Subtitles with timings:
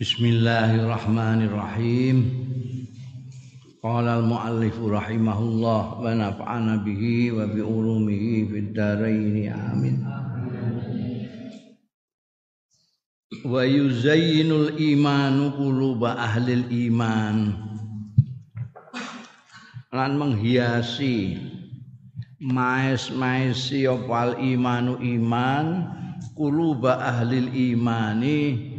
[0.00, 2.24] Bismillahirrahmanirrahim.
[3.84, 10.00] Qala al-muallif rahimahullah wa nafa'ana bihi wa bi ulumihi fid dharain amin.
[13.44, 17.60] Wa yuzayyinul imanu quluba ahlil iman.
[19.92, 21.44] Lan menghiasi
[22.40, 25.92] maes-maesi opal imanu iman
[26.32, 28.69] kuluba ahlil imani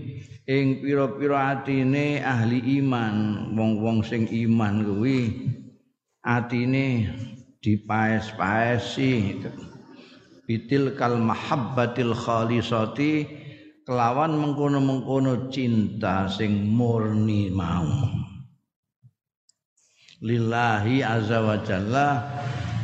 [0.49, 5.19] ing pira-pira atine ahli iman wong-wong sing iman kuwi
[6.25, 7.13] atine
[7.61, 9.37] dipaes-paesi.
[10.49, 13.23] Bitil kal mahabbatil khalisati
[13.85, 17.87] kelawan mengkono-mengkono cinta sing murni mau.
[20.21, 22.07] Lillahi azza wa jalla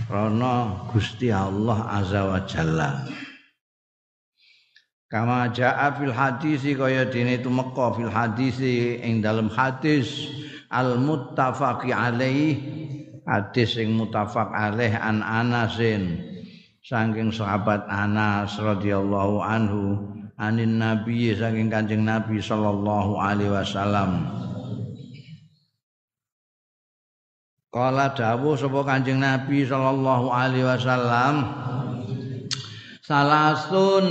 [0.10, 3.06] rono Gusti Allah azza wa jalla
[5.08, 10.28] Kama jaa fil hadisi kaya dene tumeka fil hadisi ing dalam hadis
[10.68, 12.60] al muttafaqi alaih
[13.24, 16.20] hadis sing muttafaq alaih an Anasin
[16.84, 24.28] saking sahabat Anas radhiyallahu anhu anin nabi saking Kanjeng Nabi sallallahu alaihi wasallam.
[27.72, 31.36] Kala dawuh sapa Kanjeng Nabi sallallahu alaihi wasallam
[33.08, 34.08] Salasun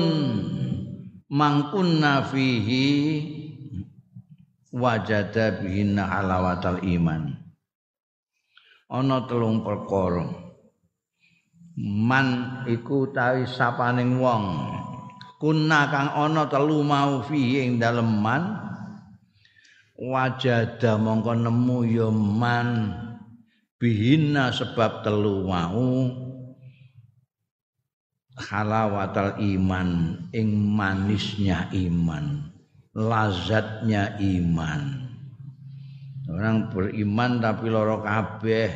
[1.26, 2.86] mangkunna fihi
[4.70, 7.34] wajada bihinna halawatal iman.
[8.86, 10.46] Ana telung perkara.
[11.76, 12.26] Man
[12.70, 14.44] iku tawi sapaning wong.
[15.36, 18.56] Kunna kang ana telu mau fihi ing dalem man
[20.00, 22.68] wajada mongko nemu ya man
[23.76, 26.08] bihinna sebab telu mau
[28.36, 32.56] halawatal iman ing manisnya iman
[32.96, 35.04] lazatnya iman.
[36.26, 38.72] Orang beriman tapi loro kabeh.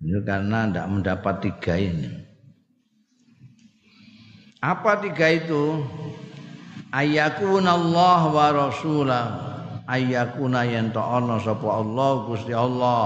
[0.00, 2.08] Itu karena tidak mendapat tiga ini.
[4.64, 5.84] Apa tiga itu?
[6.90, 9.26] Ayakun Allah wa rasulah
[9.84, 13.04] ayakuna yen ana sapa Allah Gusti Allah.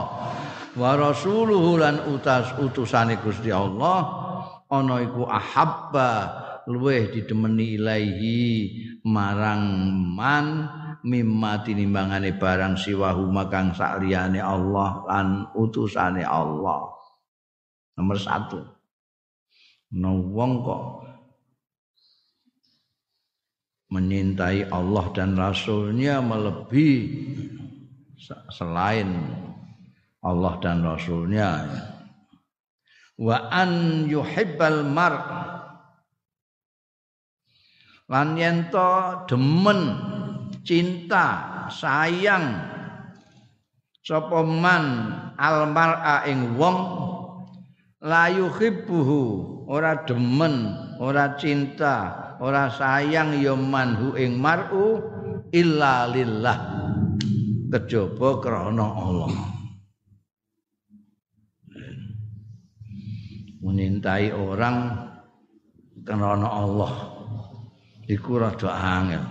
[0.79, 4.18] Wa rasuluhu lan utas utusane Gusti Allah
[4.69, 6.11] ana iku ahabba
[6.69, 8.41] luweh didemeni ilaihi
[9.09, 9.65] marang
[10.13, 10.47] man
[11.01, 16.93] mimma tinimbangane barang siwahu makang sakliyane Allah lan utusane Allah.
[17.97, 18.61] Nomor satu.
[19.97, 20.83] No wong kok
[23.89, 27.01] menyintai Allah dan Rasulnya melebihi
[28.53, 29.09] selain
[30.21, 31.65] Allah dan Rasulnya
[33.19, 35.15] wa an yuhibbal mar.
[38.09, 38.73] Lan yen
[39.29, 39.81] demen
[40.65, 41.27] cinta
[41.69, 42.57] sayang
[44.01, 46.79] sapa man al mar'a ing wong
[48.01, 49.21] la yuhibbuhu
[49.69, 55.05] ora demen ora cinta ora sayang ya manhu ing mar'u
[55.53, 56.59] illa lillah.
[57.69, 59.58] Kejaba krana Allah
[63.59, 65.09] menyintai orang
[66.07, 66.93] karena Allah
[68.07, 69.25] iku rada angel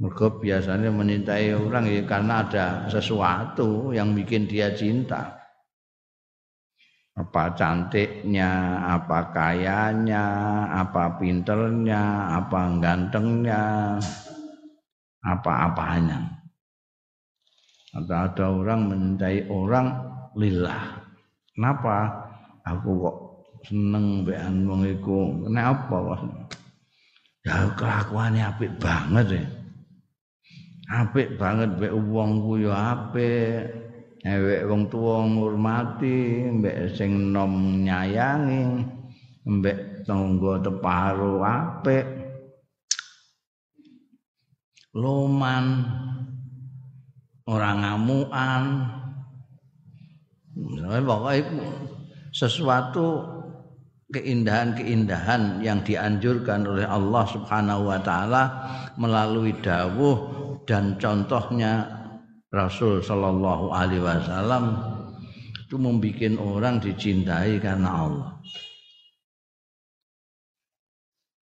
[0.00, 5.40] mergo biasanya menyintai orang ya karena ada sesuatu yang bikin dia cinta
[7.20, 10.26] apa cantiknya, apa kayanya,
[10.72, 13.62] apa pinternya, apa gantengnya,
[15.20, 16.40] apa-apanya.
[17.90, 19.86] Atau ada orang menyintai orang
[20.38, 21.02] lillah.
[21.52, 22.29] Kenapa?
[22.64, 23.16] Aku kok
[23.66, 25.18] seneng mbekan wong iku.
[25.44, 26.20] Kenapa kok
[27.44, 29.44] ya kelakuannya apik banget ya.
[30.90, 33.64] Apik banget mbek wong ku ya apik.
[34.20, 38.84] Ewek wong tuwa ngurmati mbek sing nom nyayangi
[39.48, 42.04] mbek tangga teparo apik.
[44.90, 45.86] Loman
[47.46, 48.62] orang ngamuan
[51.06, 51.89] pokoknya
[52.30, 53.26] sesuatu
[54.10, 58.42] keindahan-keindahan yang dianjurkan oleh Allah Subhanahu wa taala
[58.98, 60.18] melalui dawuh
[60.66, 61.86] dan contohnya
[62.50, 64.74] Rasul sallallahu alaihi wasallam
[65.62, 68.30] itu membuat orang dicintai karena Allah.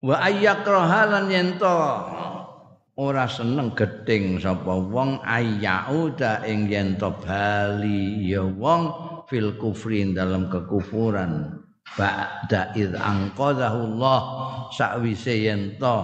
[0.03, 1.79] Wa ayyakrahalan yento
[2.99, 11.61] ora seneng geding sapa wong ayyauda ing yento bali ya wong fil kufrin dalam kekufuran.
[11.89, 14.19] Ba'da id angqadahu Allah
[14.69, 15.97] sakwise yen to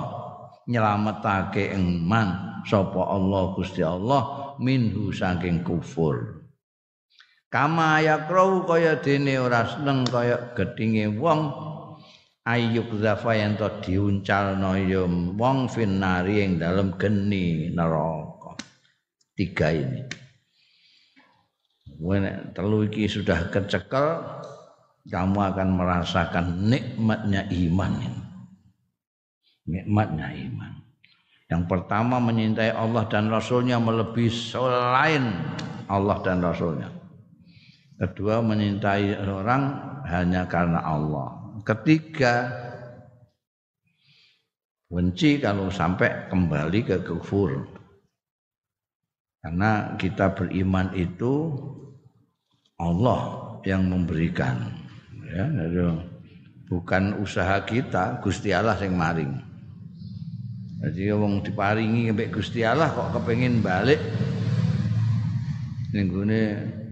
[0.66, 6.42] nyelametake ing man sapa Allah Gusti Allah minhu saking kufur.
[7.54, 11.54] Kama yakrau kaya dene ora seneng kaya gedinge wong
[12.50, 15.06] ayyuk zafa yen to diuncalno ya
[15.38, 18.58] wong finari ing dalem geni neraka.
[19.38, 20.25] Tiga ini
[22.06, 24.22] When telu iki sudah kecekel
[25.10, 27.98] kamu akan merasakan nikmatnya iman.
[29.66, 30.72] Nikmatnya iman.
[31.50, 35.34] Yang pertama menyintai Allah dan Rasulnya melebihi selain
[35.90, 36.94] Allah dan Rasulnya.
[37.98, 39.64] Kedua menyintai orang
[40.06, 41.58] hanya karena Allah.
[41.66, 42.54] Ketiga
[44.94, 47.66] benci kalau sampai kembali ke kufur.
[49.42, 51.54] Karena kita beriman itu
[52.80, 53.22] Allah
[53.64, 54.72] yang memberikan.
[55.32, 55.48] Ya
[56.66, 59.34] bukan usaha kita Gusti Allah yang maring.
[60.86, 64.00] Jadi wong diparingi sampai Gusti Allah kok kepengin balik.
[65.96, 66.12] Ning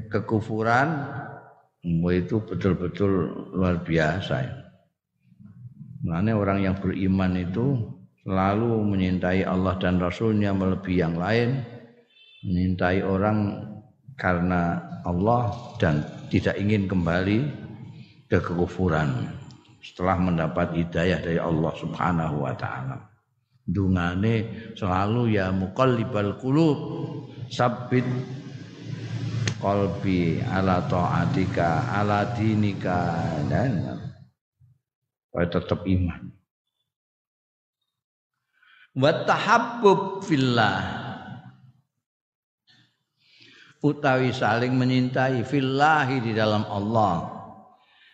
[0.09, 1.03] kekufuran
[1.83, 3.11] itu betul-betul
[3.53, 4.35] luar biasa.
[4.39, 4.55] Ya.
[6.03, 7.79] Makanya orang yang beriman itu
[8.23, 11.63] selalu menyintai Allah dan Rasulnya melebihi yang lain,
[12.47, 13.67] menyintai orang
[14.15, 17.39] karena Allah dan tidak ingin kembali
[18.31, 19.29] ke kekufuran
[19.83, 22.97] setelah mendapat hidayah dari Allah Subhanahu wa taala.
[23.63, 26.79] Dungane selalu ya muqallibal qulub
[27.47, 28.03] sabbit
[29.59, 32.99] qalbi ala taatika ala dinika
[33.47, 34.03] dan
[35.27, 36.21] supaya tetap iman.
[38.93, 41.02] Wa tahabbub fillah
[43.83, 47.29] utawi saling menyintai fillahi di dalam Allah.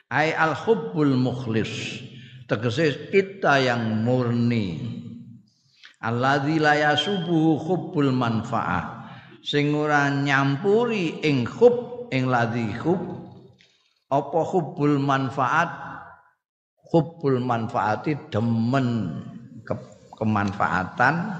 [0.09, 2.01] Ai al hubbul mukhlis.
[2.49, 4.97] Tegese kita yang murni.
[6.01, 9.05] Alladzi la yasubuhu hubbul manfaah
[9.45, 13.19] sing ora nyampuri ing hub ing ladzi hub
[14.09, 15.69] apa hubbul manfaat?
[16.89, 19.21] Hubbul manfaati demen
[19.61, 19.77] ke,
[20.17, 21.37] kemanfaatan.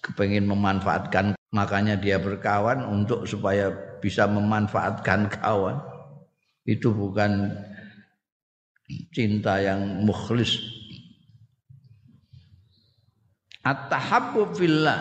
[0.00, 5.80] Kepengin memanfaatkan makanya dia berkawan untuk supaya bisa memanfaatkan kawan.
[6.68, 7.56] Itu bukan
[9.12, 10.60] cinta yang mukhlis.
[13.64, 15.00] At-tahabbub fillah.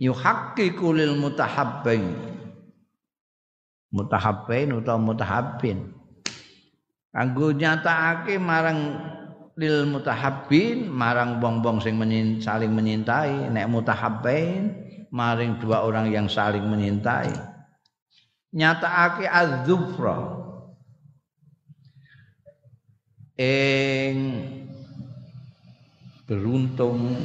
[0.00, 2.04] Yuhaqqiqu lil mutahabbain.
[3.88, 5.92] Mutahabbain utawa mutahabbin.
[7.08, 9.00] Kanggo nyatakake marang
[9.58, 13.50] lil mutahabbin marang wong-wong sing menyin, saling menyintai.
[13.50, 14.70] Nek mutahabbain
[15.10, 17.34] maring dua orang yang saling menyintai.
[18.54, 20.38] Nyatakake az-zufra.
[23.38, 24.18] Ing
[26.26, 27.18] beruntung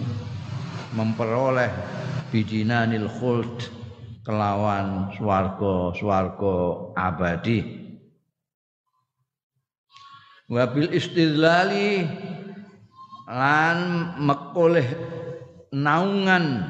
[0.93, 1.73] memperoleh
[2.29, 3.69] bidinanil khuld
[4.25, 6.57] kelawan swarga-swarga
[6.93, 7.82] abadi
[10.53, 12.05] wabil istidlali
[13.25, 13.79] lan
[14.21, 14.85] mekoleh
[15.73, 16.61] naungan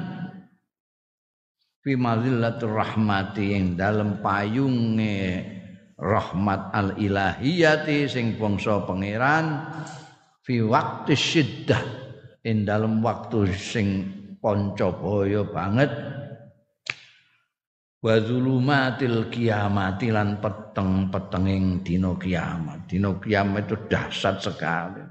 [1.83, 5.44] fi mazillatur rahmati ing dalem payunge
[6.00, 9.68] rahmat al ilahiyati sing bangsa pangeran
[10.47, 11.83] fi waqti syiddah
[12.47, 13.88] ing dalem waktu sing
[14.39, 14.95] panca
[15.51, 15.91] banget
[18.03, 25.03] wa zulumatil kiamati lan peteng-petenging dina kiamat dina kiamat itu dahsyat sekali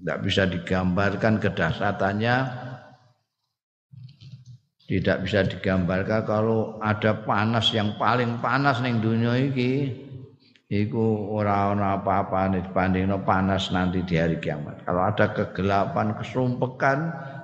[0.00, 2.36] tidak bisa digambarkan kedahsyatannya
[4.88, 9.92] tidak bisa digambarkan kalau ada panas yang paling panas ning dunia iki
[10.68, 14.84] iku ora ana apa-apa dibandingno panas nanti di hari kiamat.
[14.84, 16.98] Kalau ada kegelapan, kesumpekan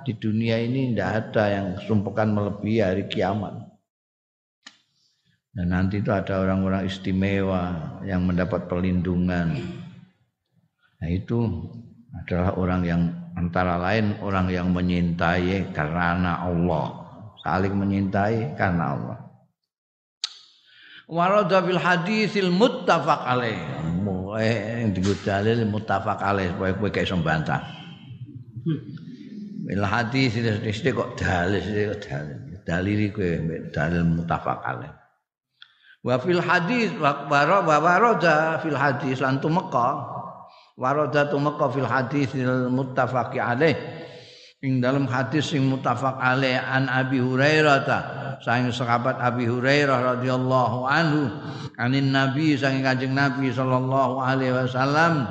[0.05, 3.64] di dunia ini tidak ada yang kesumpekan melebihi hari kiamat.
[5.55, 9.55] Dan nanti itu ada orang-orang istimewa yang mendapat perlindungan.
[10.99, 11.47] Nah itu
[12.11, 13.01] adalah orang yang
[13.39, 17.05] antara lain orang yang menyintai karena Allah
[17.39, 19.17] saling menyintai karena Allah.
[21.05, 23.61] Warada fil hadisil muttafaq alaih.
[24.35, 24.91] Eh yang
[25.23, 27.61] dalil muttafaq alaih supaya kowe gak iso bantah.
[29.63, 32.37] Bil hadis kok dalil kok dalil.
[32.65, 33.31] Dalil kowe
[33.71, 35.04] dalil muttafaq alaih.
[36.05, 37.25] Wa fil hadis wa
[37.65, 40.05] warada fil hadis lan tumeka.
[40.77, 43.73] Warada tumeka fil hadisil muttafaqi alaih.
[44.61, 47.99] Ing dalam hadis sing mutafak alaih an Abi Hurairah ta
[48.41, 51.29] saking sahabat Abi Hurairah radhiyallahu anhu
[51.77, 55.25] anin Nabi saking Kanjeng Nabi sallallahu alaihi wasallam.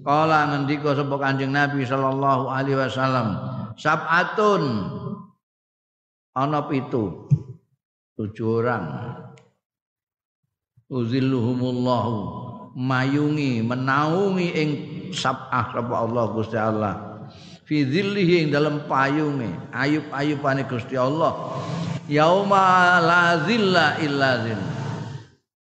[0.00, 3.36] Kala ngendika sapa Kanjeng Nabi sallallahu alaihi wasallam
[3.76, 4.64] sab'atun.
[6.36, 7.32] Ana pitu?
[8.16, 8.84] Tujuh orang
[10.90, 12.44] uzilluhumullahu.
[12.76, 14.70] Mayungi menaungi ing
[15.16, 16.94] sab'ah sapa Allah Gusti Allah.
[17.64, 21.56] Fi dzillihi ing dalem payunge ayub-ayubane Gusti Allah.
[22.06, 24.62] Yauma la zilla illa zill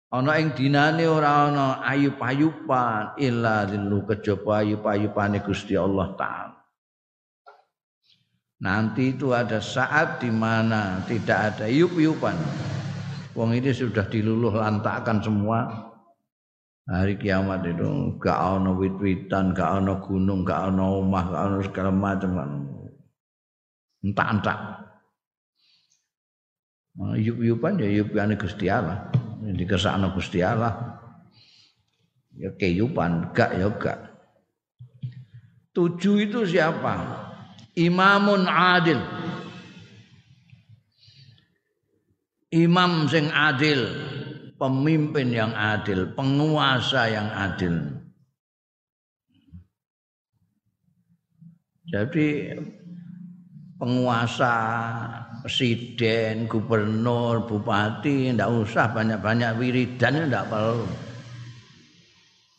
[0.09, 6.57] ana ing dinane ora ana ayub-ayuban illa zillu kejaba ayub-ayubane Gusti Allah taala.
[8.59, 12.35] Nanti itu ada saat di mana tidak ada ayub-ayuban.
[13.39, 15.63] Wong ini sudah diluluh lantakan semua.
[16.91, 21.91] Hari kiamat itu gak ono wit-witan, gak ono gunung, gak ono omah, gak ono segala
[21.95, 22.31] macam.
[24.03, 24.59] Entak-entak.
[26.99, 29.07] Nah, Yup-yupan ya yupane Gusti Allah.
[29.39, 30.99] Dikesakno Gusti Allah.
[32.35, 34.19] Ya keyupan, gak ya gak.
[35.79, 37.23] Tujuh itu siapa?
[37.79, 38.99] Imamun adil.
[42.49, 43.85] Imam sing adil,
[44.57, 47.77] pemimpin yang adil, penguasa yang adil.
[51.89, 52.53] Jadi
[53.77, 54.55] penguasa,
[55.45, 60.85] presiden, gubernur, bupati tidak usah banyak-banyak wiridan tidak perlu.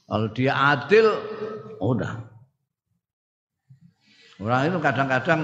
[0.10, 1.06] Kalau dia adil,
[1.78, 2.14] udah.
[4.40, 5.42] Orang itu kadang-kadang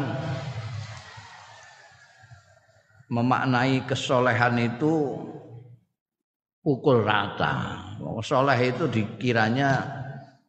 [3.09, 5.21] memaknai kesolehan itu
[6.65, 7.85] pukul rata.
[8.25, 9.85] Soleh itu dikiranya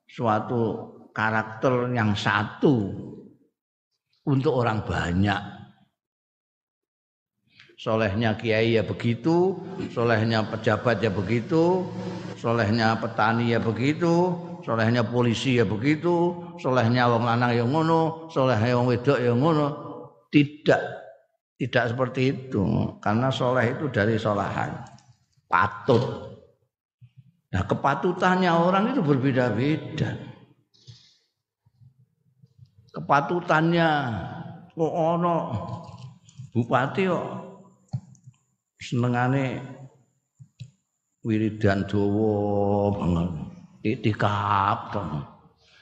[0.08, 2.88] suatu karakter yang satu
[4.24, 5.42] untuk orang banyak.
[7.76, 9.52] Solehnya kiai ya begitu,
[9.92, 11.84] solehnya pejabat ya begitu,
[12.40, 14.32] solehnya petani ya begitu,
[14.64, 19.66] solehnya polisi ya begitu, solehnya wong lanang ya ngono, solehnya wong wedok ya ngono.
[20.32, 21.05] Tidak
[21.56, 22.64] tidak seperti itu,
[23.00, 24.76] karena soleh itu dari solahan,
[25.48, 26.04] patut.
[27.52, 30.12] Nah kepatutannya orang itu berbeda-beda.
[32.92, 33.88] Kepatutannya
[34.76, 35.36] kok ono
[36.52, 37.26] bupati kok
[38.76, 39.60] senengane
[41.24, 43.28] wiridan dawa banget.
[43.86, 45.00] Itikaf to.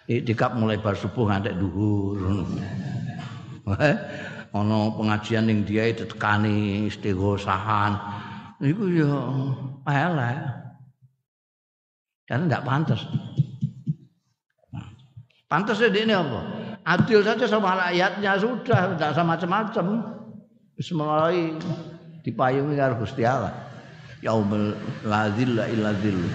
[0.07, 2.45] Itikaf mulai bar subuh ngantek dhuwur.
[4.55, 7.99] Ana pengajian ning dia tetekani istighosahan
[8.63, 9.19] niku ya
[9.91, 10.39] elek.
[12.25, 13.03] Karena tidak pantas
[15.51, 16.41] pantasnya dia ini apa?
[16.85, 19.87] Adil saja sama rakyatnya sudah tidak sama macam-macam
[20.95, 21.53] mulai
[22.25, 23.53] dipayungi karo Gusti Allah.
[24.25, 24.73] Yaumul
[25.05, 26.33] ladzilla illa dzillu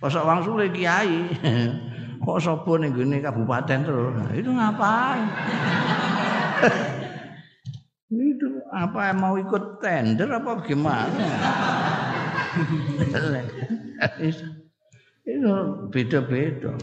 [0.00, 1.28] Pasok wong sule kiai
[2.24, 4.16] kok sapa ning kabupaten terus?
[4.32, 5.28] Itu ngapain
[8.10, 11.26] itu apa mau ikut tender apa gimana?
[15.22, 15.54] itu
[15.94, 16.74] beda-beda.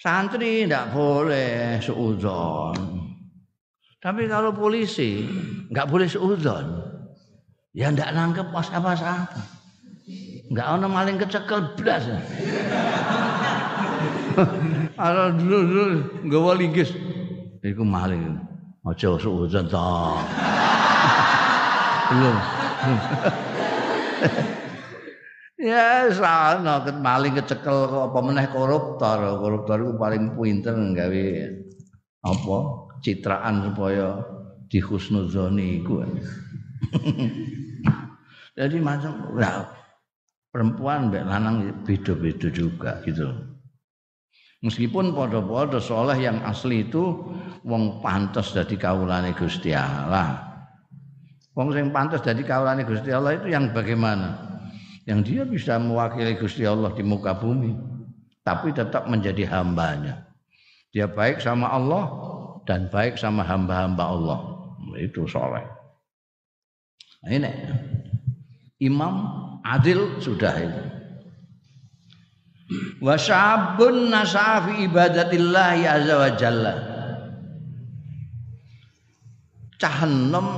[0.00, 2.76] Santri tidak boleh seuzon.
[4.00, 5.28] Tapi kalau polisi
[5.68, 6.66] nggak boleh seuzon.
[7.76, 9.36] Ya ndak nangkep pas apa-apa.
[10.48, 12.08] Nggak ono maling kecekel blas.
[14.96, 15.84] Kalau dulu dulu
[16.24, 16.90] nggak linggis.
[17.60, 18.45] Iku maling.
[18.86, 19.82] Aja suudzon to.
[22.06, 22.36] Belum.
[25.58, 29.42] ya sana ket maling kecekel kok apa meneh koruptor.
[29.42, 31.26] Koruptor iku paling pinter gawe
[32.30, 32.56] apa
[33.02, 34.22] citraan supaya
[34.70, 36.06] dihusnuzoni iku.
[38.58, 39.66] Jadi macam nah,
[40.54, 43.55] perempuan mbek lanang beda-beda juga gitu.
[44.66, 47.22] Meskipun podo-podo soleh yang asli itu
[47.62, 50.42] wong pantas dadi kawulane Gusti Allah.
[51.54, 54.58] Wong sing pantas dadi kawulane Gusti Allah itu yang bagaimana?
[55.06, 57.78] Yang dia bisa mewakili Gusti Allah di muka bumi,
[58.42, 60.26] tapi tetap menjadi hambanya.
[60.90, 62.10] Dia baik sama Allah
[62.66, 64.38] dan baik sama hamba-hamba Allah.
[64.98, 65.62] Itu soleh.
[67.22, 67.50] Nah, ini
[68.82, 69.14] imam
[69.62, 70.95] adil sudah itu
[72.98, 76.74] wa syabun nasafi ibadatillah azza wa jalla.
[79.76, 80.48] Cah enom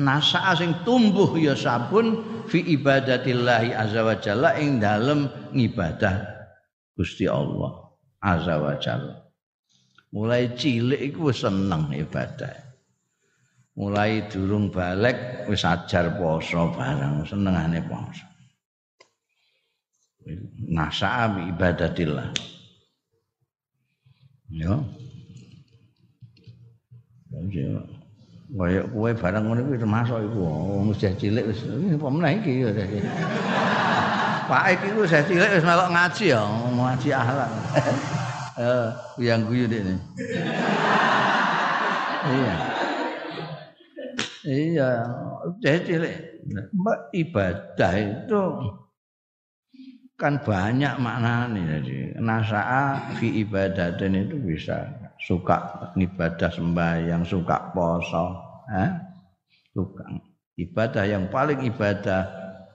[0.00, 6.16] nasa sing tumbuh ya sabun fi ibadatillah azza wa jalla ing dalem ngibadah
[6.96, 9.16] Gusti Allah azza wa jalla.
[10.12, 12.52] Mulai cilik iku seneng ibadah.
[13.72, 18.31] Mulai durung balik wis ajar poso barang senengane poso
[20.70, 22.28] nasa'a bi ibadatillah
[24.52, 24.74] ya
[28.52, 32.68] Kaya kowe barang ngono kuwi termasuk iku wong wis cilik wis apa meneh iki ya.
[34.44, 36.42] Pak iki ku wis cilik wis melok ngaji ya,
[36.76, 37.50] ngaji akhlak.
[38.52, 38.88] Eh,
[39.24, 39.96] yang guyu ini.
[42.20, 42.54] Iya.
[44.44, 44.90] Iya,
[45.64, 46.16] jadi cilik.
[47.16, 48.42] Ibadah itu
[50.22, 54.86] kan banyak maknanya jadi nasa'a fi ibadatin itu bisa
[55.18, 58.38] suka ibadah sembahyang suka poso
[58.70, 58.86] eh?
[59.74, 60.06] suka
[60.54, 62.22] ibadah yang paling ibadah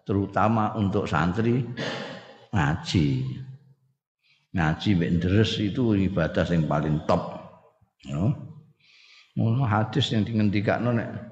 [0.03, 1.63] terutama untuk santri
[2.51, 3.07] ngaji
[4.51, 7.31] ngaji bendres itu ibadah yang paling top
[8.11, 8.35] no?
[9.63, 11.31] hadis yang dingendikakno nek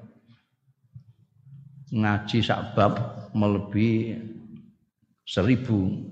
[1.92, 2.96] ngaji sakbab
[3.36, 4.35] melebihi
[5.26, 6.06] seribu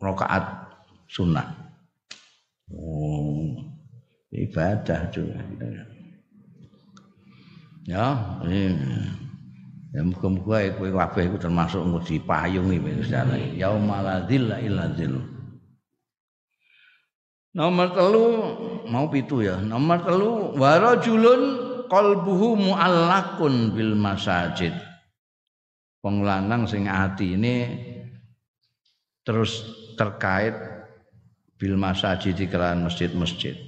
[0.00, 0.72] rokaat
[1.06, 1.52] sunnah.
[2.72, 3.54] Oh,
[4.32, 5.38] ibadah juga.
[7.86, 8.74] Ya, ini.
[9.94, 13.08] Ya muga-muga kowe kabeh iku termasuk engko dipayungi wis
[13.56, 15.16] Yaumul ladzilla illa dzill.
[17.56, 18.24] Nomor telu
[18.92, 19.56] mau pitu ya.
[19.56, 21.40] Nomor telu warajulun
[21.88, 24.76] qalbuhu muallakun bil masajid.
[26.04, 26.84] Wong lanang sing
[27.24, 27.54] ini
[29.26, 29.66] terus
[29.98, 30.54] terkait
[31.58, 33.58] bil masajid kelan masjid-masjid.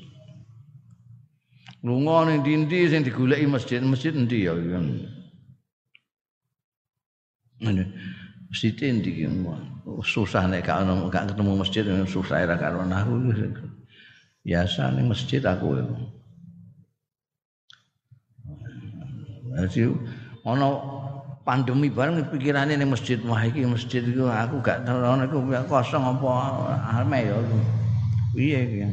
[1.82, 4.54] Lunga ning dindi sing digoleki masjid-masjid endi ya.
[7.58, 7.84] Ngene.
[8.48, 9.26] Masjid endi
[10.04, 13.14] Susah nek gak ono gak ketemu masjid susah ora karo aku.
[14.46, 15.80] Biasa ning masjid aku.
[19.58, 19.90] Jadi
[20.46, 20.97] ono
[21.48, 23.16] pandemi bareng pikirane ning masjid.
[23.24, 26.28] Wah iki masjid iku aku gak terono iku kosong apa
[27.00, 27.40] ame ya
[28.36, 28.84] piye iki?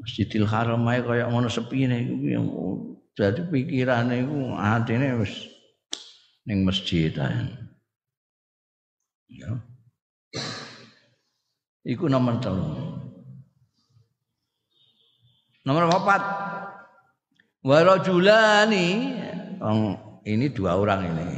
[0.00, 5.52] Masjidil Haram ae kaya ngono sepine iku dadi pikirane iku atine wis
[6.48, 7.44] ning masjid ae.
[9.28, 9.52] Ya.
[11.84, 12.96] Iku nomor telu.
[15.60, 19.20] Nomor 4 warajulani
[20.24, 21.28] ini dua orang ini.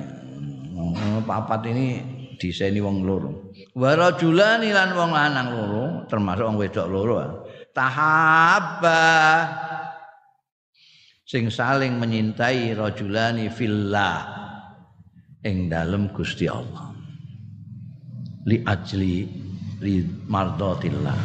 [1.23, 1.87] Papat ini
[2.43, 3.55] diseni wong loro.
[3.79, 7.17] Warajulani lan wong lanang loro, termasuk wong wedok loro.
[7.71, 9.05] Tahabba
[11.23, 14.27] sing saling menyintai rajulani fillah
[15.47, 16.91] ing dalem Gusti Allah.
[18.45, 19.17] Li ajli
[19.79, 21.21] li mardatillah.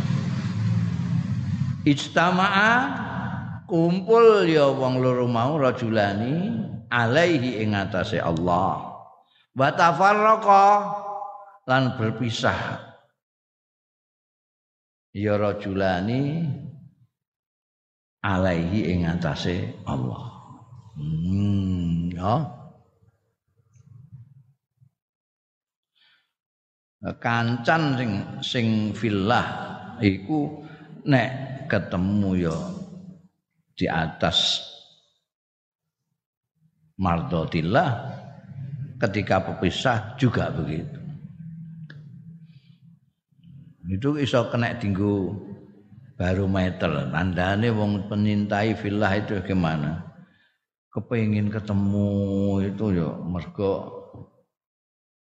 [1.88, 2.72] Ijtama'a
[3.66, 8.98] kumpul ya wong loro mau rajulani alaihi ing atase Allah.
[9.58, 10.66] Wa tafarraqa
[11.68, 12.84] lan berpisah.
[15.16, 16.46] Ya rajulani
[18.22, 20.32] alaihi ing atase Allah.
[20.98, 22.36] Hmm ya.
[27.22, 29.46] Kancan sing sing fillah
[30.02, 30.66] iku
[31.06, 31.30] nek
[31.70, 32.58] ketemu ya
[33.78, 34.66] di atas
[36.98, 37.90] mardotillah
[38.98, 40.98] ketika berpisah juga begitu.
[43.88, 45.32] Itu iso kena tinggu
[46.20, 50.04] barometer tandane wong penyintai villa itu gimana?
[50.92, 52.10] Kepengin ketemu
[52.68, 53.74] itu yo mergo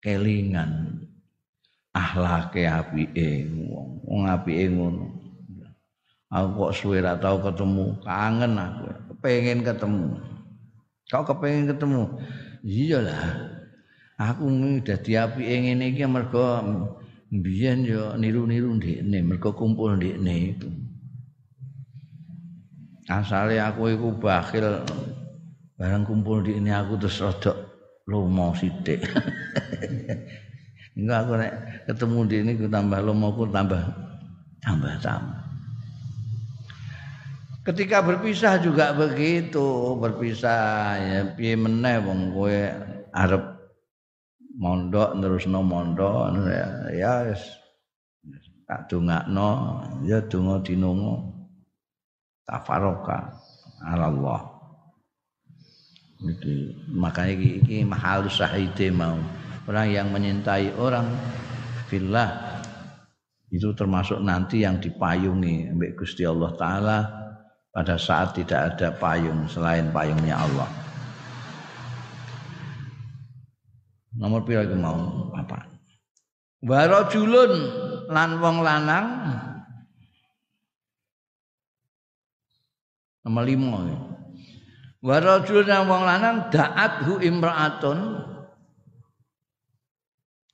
[0.00, 1.02] kelingan.
[1.94, 5.06] Ahlake apike wong wong apike ngono.
[6.34, 8.84] Aku kok suwe ra tau ketemu kangen aku.
[9.14, 10.18] Kepengin ketemu
[11.12, 12.02] Kau kepengen ketemu?
[12.64, 13.24] Iyalah.
[14.14, 14.46] Aku
[14.80, 16.62] dadi apike ngene iki mergo
[17.34, 20.70] mbiyen yo niru-niru ndekne, mergo kumpul ndekne itu.
[23.10, 24.80] Asale aku iku bakhil
[25.76, 27.52] bareng kumpul ndekne aku terus rada
[28.08, 29.04] lomo sithik.
[30.96, 31.52] Enggak aku nek
[31.90, 33.82] ketemu ndekne ku tambah lomo ku tambah
[34.62, 35.43] tambah tambah.
[37.64, 42.59] Ketika berpisah juga begitu, berpisah ya piye meneh wong kowe
[43.16, 43.44] arep
[44.61, 46.68] mondok terusno mondok ya.
[46.92, 47.40] Ya wis.
[48.68, 51.33] Tak dongakno ya donga dinungo
[52.44, 53.33] tafaroka
[53.85, 54.40] Allah
[56.24, 59.16] iki makanya iki, iki mahal syahide mau.
[59.64, 61.09] Orang yang menyintai orang
[61.88, 62.61] fillah
[63.48, 67.23] itu termasuk nanti yang dipayungi mbek Gusti Allah taala
[67.74, 70.70] pada saat tidak ada payung selain payungnya Allah.
[74.14, 74.94] Nomor pira iku mau
[75.34, 75.66] apa?
[76.62, 77.52] Wa rajulun
[78.08, 79.08] lan wong lanang
[83.26, 83.98] Nomor lima ya.
[85.02, 87.98] Wa rajulun lan wong lanang da'athu imra'atun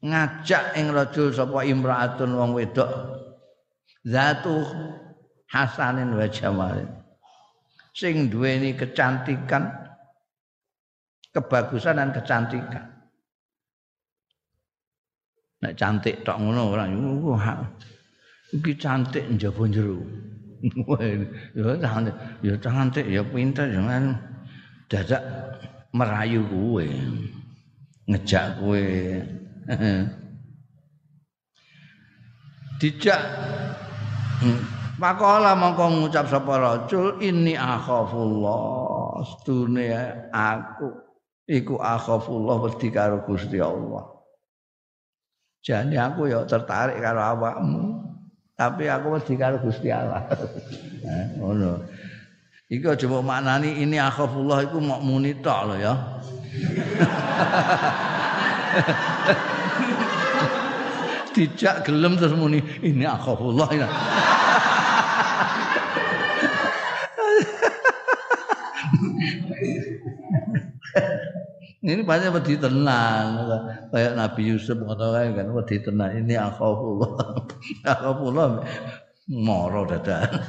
[0.00, 2.88] ngajak ing rajul sapa imra'atun wong wedok
[4.08, 4.64] zatu
[5.52, 6.99] hasanin wa jamalin
[7.94, 9.70] sing duweni kecantikan
[11.34, 12.86] kebagusan dan kecantikan.
[15.60, 16.88] Nek cantik tok ngono ora
[18.50, 20.00] iki cantik njaba jero.
[21.56, 24.12] Ya cantik ya cantik ya pinter jangan
[24.92, 25.24] dadak
[25.96, 26.84] merayu kuwe
[28.04, 28.84] ngejak kuwe
[32.80, 33.22] dijak
[35.00, 39.88] Pakola mongko ngucap sapa rajul ini akhafullah stune
[40.28, 40.92] aku
[41.48, 44.12] iku akhafullah wedi karo Gusti Allah.
[45.64, 47.96] Jane aku ya tertarik karo awakmu
[48.60, 50.20] tapi aku wedi karo Gusti Allah.
[51.40, 51.80] Ngono.
[52.68, 55.96] Iku aja mbok maknani ini akhafullah iku mok muni tok lho ya.
[61.34, 63.68] Dijak gelem terus muni ini akhafullah.
[71.90, 73.50] Ini pasti wedi tenang
[73.90, 76.10] kayak Nabi Yusuf ngono kae kan wedi tenang.
[76.22, 77.10] Ini akhafullah.
[77.92, 78.62] Akhafullah
[79.30, 80.26] moro dadak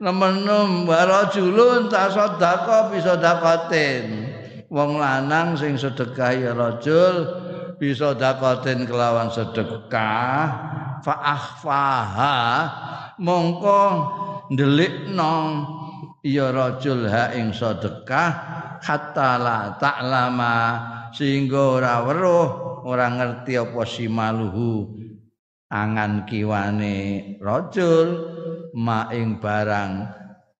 [0.00, 4.32] Nomor enam warajulun tasaddaqa bisa dakotin.
[4.72, 7.28] Wong lanang sing sedekah ya rajul
[7.76, 10.40] bisa dakotin kelawan sedekah.
[11.04, 12.40] Fa akhfaha
[13.20, 13.84] mongko
[14.48, 15.36] ndelikno
[16.20, 18.30] ya rajul ha ing sedekah
[18.80, 20.56] hatta la ta'lama
[21.16, 22.48] sehingga ora weruh
[22.84, 24.96] ora ngerti apa simaluhu
[25.72, 26.96] angan kiwane
[27.40, 28.08] rajul
[28.76, 30.06] ma ing barang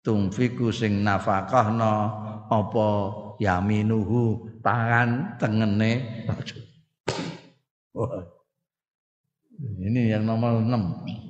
[0.01, 1.93] tumfiku sing nafakahna
[2.49, 2.89] apa
[3.41, 6.61] yaminuhu tangan tengene rajul.
[9.61, 11.21] Ini yang nomor 6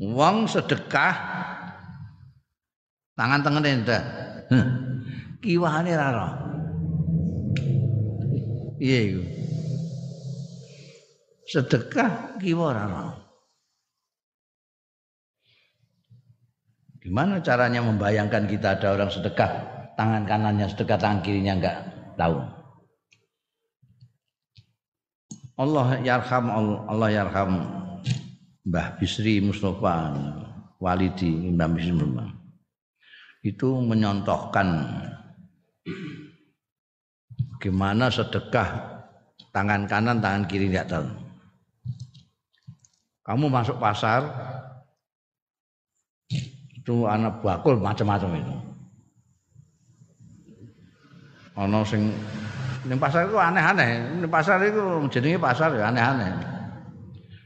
[0.00, 1.14] wong sedekah
[3.14, 4.02] tangan tengene ndak?
[5.42, 6.28] Kiwane ra ora
[8.80, 9.22] iya iku.
[11.44, 13.12] Sedekah kiwa ora
[17.04, 19.50] Gimana caranya membayangkan kita ada orang sedekah
[19.92, 21.76] tangan kanannya sedekah tangan kirinya enggak
[22.16, 22.40] tahu.
[25.60, 26.46] Allah yarham
[26.88, 27.52] Allah yarham.
[28.64, 30.16] Mbah Bisri Mustafa
[30.80, 32.43] Walidi Mbah Bisri Mustafa
[33.44, 34.88] itu menyontohkan
[37.60, 38.68] gimana sedekah
[39.52, 41.08] tangan kanan tangan kiri tidak tahu.
[43.24, 44.24] Kamu masuk pasar
[46.72, 48.56] itu anak bakul macam-macam itu.
[51.60, 52.12] Ono sing
[52.88, 54.20] ning pasar itu aneh-aneh.
[54.24, 54.80] Ning pasar itu
[55.12, 56.32] jenenge pasar ya aneh-aneh.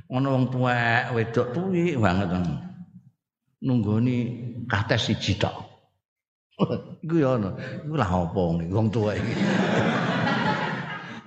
[0.08, 2.30] Ana wong tuwek wedok tuwik banget.
[3.62, 4.16] Nunggoni
[4.70, 5.67] kates siji tok
[7.04, 7.54] iku ya ana
[7.86, 9.34] iku lah apa wong tuwek iki?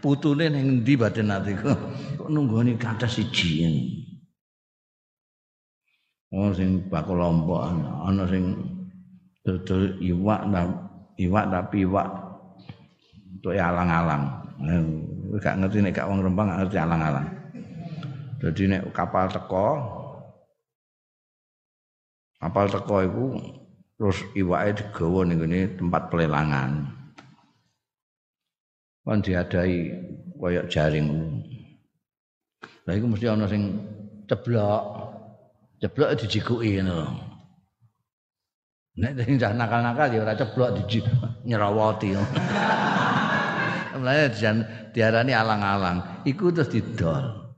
[0.02, 1.72] Putune ning endi badan atiku
[2.20, 3.64] kok nunggoni kates siji
[6.32, 7.64] ana sing bakul lombok
[8.08, 8.60] ana sing
[9.42, 10.46] dodol iwak
[11.18, 12.10] iwak tapi iwak.
[13.42, 14.24] Untuk alang-alang.
[15.42, 17.26] Gak ngerti nek gak wong Rembang gak ngerti alang-alang.
[18.38, 19.82] Jadi nek kapal teko
[22.38, 23.26] kapal teko iku
[24.02, 25.46] terus iwake digawa ning
[25.78, 26.90] tempat pelelangan.
[29.06, 29.94] Kan diadai
[30.42, 31.06] koyok jaring.
[32.90, 33.78] Lah iku mesti ana sing
[34.26, 34.84] ceblok.
[35.78, 37.14] Ceblok dijikuki ngono.
[38.98, 41.06] Nek sing nakal-nakal ya ora ceblok diji
[41.46, 42.18] nyerawati.
[44.02, 44.34] Mulane
[44.98, 46.26] diarani alang-alang.
[46.26, 47.54] Iku terus didol.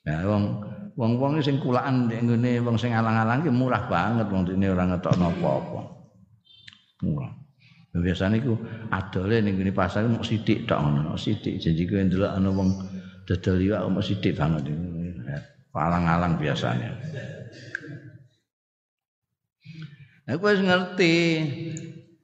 [0.00, 0.64] Ya wong
[0.96, 5.28] wong-wong sing kulaan nek ngene wong sing alang-alang ki murah banget wong dene ora ngetokno
[5.28, 5.80] apa-apa.
[7.04, 7.32] Murah.
[7.96, 8.56] Biasane iku
[8.92, 12.68] adole ning ngene pasar mung sithik tok ngono, sithik janji kowe ndelok ana wong
[13.28, 14.72] dodol iwak mung sithik banget.
[15.76, 16.96] Alang-alang biasanya.
[20.26, 21.14] Aku wis ngerti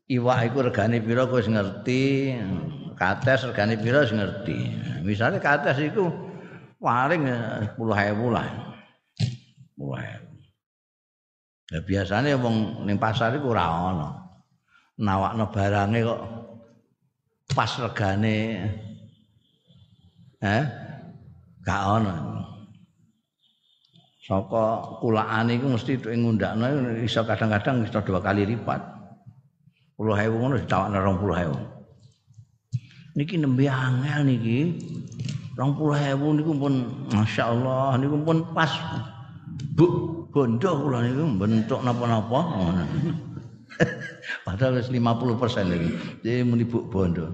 [0.09, 2.33] iwak iku regane pira kowe wis ngerti.
[2.97, 4.57] Kates regane pira wis ngerti.
[5.05, 6.32] Misale kates iku
[6.83, 8.47] paling ya sepuluh ewu lah.
[9.71, 10.31] Sepuluh ewu.
[11.73, 14.09] Ya biasanya wong ning pasar iku ora ana
[14.99, 16.21] nawakno barange kok
[17.57, 18.37] pas regane
[20.43, 20.65] eh
[21.65, 22.45] gak ana
[24.21, 28.83] saka kulaan iku mesti ngundakno iso kadang-kadang iso dua kali lipat.
[29.97, 31.59] Puluh ewu ngono ditawakno rong puluh ewu.
[33.17, 34.59] Niki nembe angel niki
[35.53, 36.75] rong puluh ewu niku pun
[37.13, 38.73] masya Allah niku pun pas
[39.77, 39.87] bu
[40.33, 42.41] bondo kula niku bentuk napa-napa
[44.49, 45.93] padahal wis 50 persen lagi
[46.25, 47.29] jadi muni bu bondo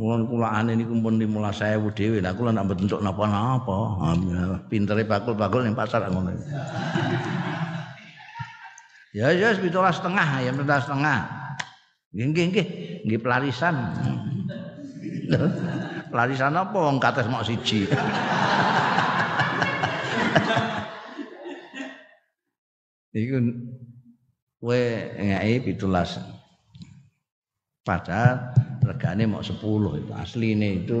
[0.00, 2.24] Mulane kulaane niku pun 15.000 dhewe.
[2.24, 4.00] Lah kula nak bentuk napa-napa.
[4.72, 6.32] Pintere bakul-bakul ning pasar ngono.
[9.12, 11.18] Ya ya sebetulnya setengah ya setengah.
[12.16, 12.66] Nggih nggih
[13.04, 13.76] nggih, pelarisan.
[16.08, 17.84] Larisan apa wong kates mok siji.
[23.12, 23.36] Iku
[24.64, 24.80] kowe
[25.20, 26.24] ngeki 17.
[27.84, 28.54] Padahal
[28.90, 30.98] regane mok 10 itu asline itu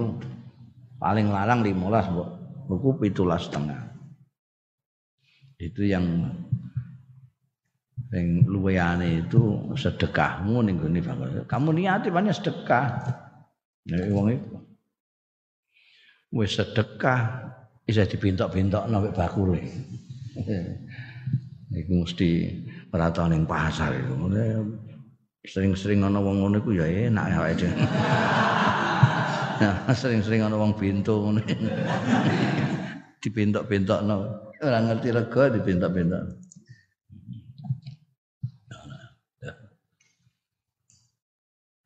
[1.02, 1.74] paling larang 15
[2.14, 2.28] mbok
[2.70, 3.82] buku 17 setengah.
[5.58, 6.30] Itu yang
[8.10, 11.00] yang luweyane itu sedekahmu ning gone
[11.46, 12.86] Kamu niati banyak sedekah.
[13.90, 14.56] Nek wong iku
[16.30, 17.50] wis sedekah
[17.82, 19.58] bisa dipintok-pintokno mek bakule.
[21.70, 22.30] Iku mesti
[22.90, 24.26] peraturan ning pasar iku.
[25.40, 27.72] Sering-sering ana wong ngono iku ya enak ya awake dhewe.
[30.00, 31.40] sering-sering ana wong bintu ngono.
[33.24, 34.16] dipintok-pintokno.
[34.60, 36.24] Ora ngerti rega dipintok-pintok.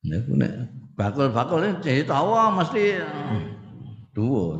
[0.05, 0.53] Nek nek
[0.99, 2.99] bakul-bakul ini tawa mesti
[4.13, 4.59] dhuwur.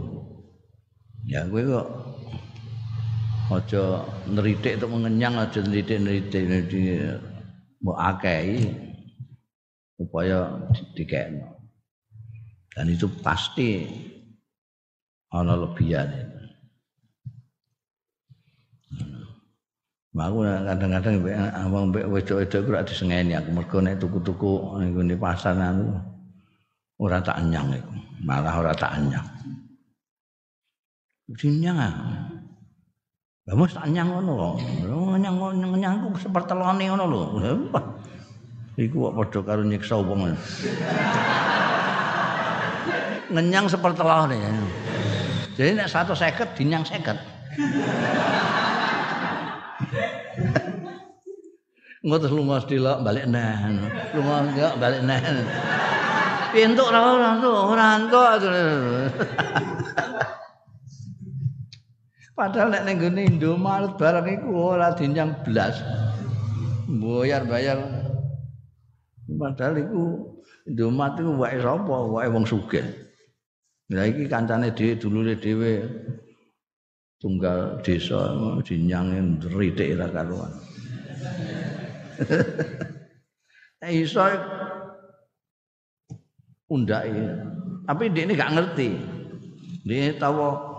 [1.27, 1.89] Ya kowe kok
[3.53, 7.34] aja neritik untuk mengenyang aja neritik-neritik
[7.85, 8.65] di mau akei
[10.01, 10.57] upaya
[10.97, 11.53] dikekno.
[12.73, 13.85] Dan itu pasti
[15.29, 16.09] ana lebihan.
[20.15, 25.91] Aku kadang-kadang abang mbek wedok-wedok ora disengeni aku mergo nek tuku-tuku ning pasar anu
[27.03, 27.91] ora tak anyang iku
[28.23, 29.27] malah ora tak anyang
[31.35, 31.83] dinyang
[33.53, 34.57] mos tak nyang ngono kok.
[35.21, 35.37] Nyang
[35.77, 37.23] nyang ku sepertelone ngono lho.
[38.81, 40.33] Iku kok padha karo nyiksa wong.
[43.29, 44.41] Ngenyang sepertelone.
[45.61, 47.21] Jadi nek 150 dinyang 50.
[52.05, 53.53] Engko terus lunga sedilok balik neh.
[54.17, 55.21] Lunga enggak balik neh.
[56.49, 58.01] Pintu ora ora ora
[62.35, 65.79] Padahal nek ning gone Indomaret barang iku ora dinyang blas.
[66.91, 67.79] Bayar-bayar.
[69.39, 70.03] Padahal iku
[70.67, 71.95] Indomaret iku wae sapa?
[72.11, 72.83] Wae wong sugih.
[73.95, 75.87] Lah iki kancane dhewe dulure dhewe
[77.23, 78.35] tunggal desa
[78.67, 80.51] dinyang ritik ora karuan.
[83.95, 84.27] Iso
[86.67, 87.15] undake.
[87.87, 88.91] Tapi dia ini gak ngerti.
[89.87, 90.74] Dia tahu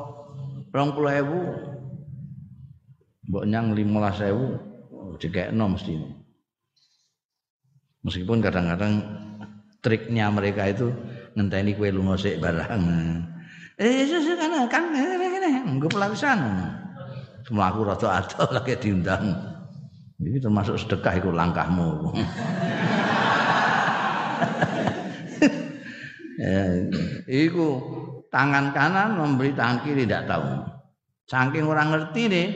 [0.75, 1.39] rong puluh ewu,
[3.31, 4.59] mbok nyang lima ewu,
[5.23, 5.95] jika enam mesti.
[8.03, 9.01] Meskipun kadang-kadang
[9.79, 10.91] triknya mereka itu
[11.33, 12.83] ngenteni kue lu ngosek barang.
[13.79, 14.83] Eh, susu kan kan
[15.87, 16.39] pelapisan.
[17.47, 19.31] Semua aku rata atau lagi diundang.
[20.19, 21.89] Ini termasuk sedekah itu langkahmu.
[26.35, 26.67] Ya,
[27.31, 27.79] iku
[28.35, 30.67] tangan kanan memberi tangan kiri tidak tahu.
[31.31, 32.47] Saking orang ngerti nih,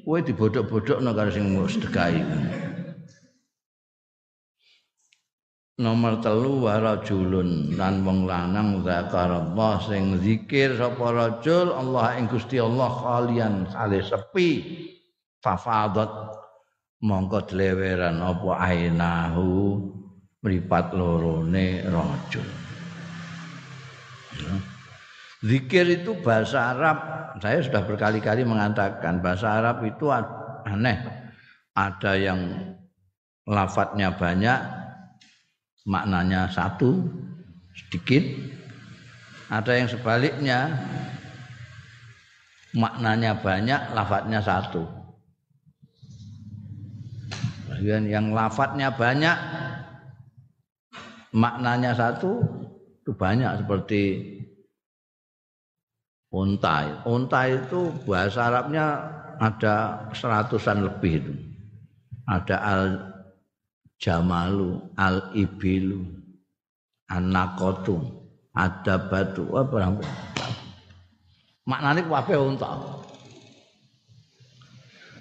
[0.00, 2.38] kowe dibodok-bodokno karo sing iku.
[5.76, 12.88] Nomor telu warajulun lan wong lanang zakarallah sing zikir sapa rajul Allah ing Gusti Allah
[12.96, 14.64] kalian saleh sepi
[15.44, 16.08] fafadat
[17.04, 19.84] mongko dleweran apa ainahu
[20.40, 22.48] mripat lorone rajul
[25.44, 26.96] Zikir itu bahasa Arab.
[27.44, 30.96] Saya sudah berkali-kali mengatakan bahasa Arab itu aneh.
[31.76, 32.40] Ada yang
[33.44, 34.56] lafadznya banyak,
[35.84, 37.04] maknanya satu,
[37.76, 38.24] sedikit.
[39.52, 40.72] Ada yang sebaliknya,
[42.72, 44.88] maknanya banyak, lafadznya satu.
[47.68, 49.36] Bagian yang lafadznya banyak,
[51.36, 52.40] maknanya satu
[53.04, 54.02] itu banyak seperti
[56.30, 57.04] unta.
[57.06, 58.86] Unta itu bahasa Arabnya
[59.38, 61.34] ada seratusan lebih itu.
[62.26, 62.84] Ada al
[64.02, 66.02] jamalu, al ibilu,
[67.06, 68.02] anakotu,
[68.50, 70.00] ada batu, apa
[71.66, 72.70] Maknanya kabeh unta.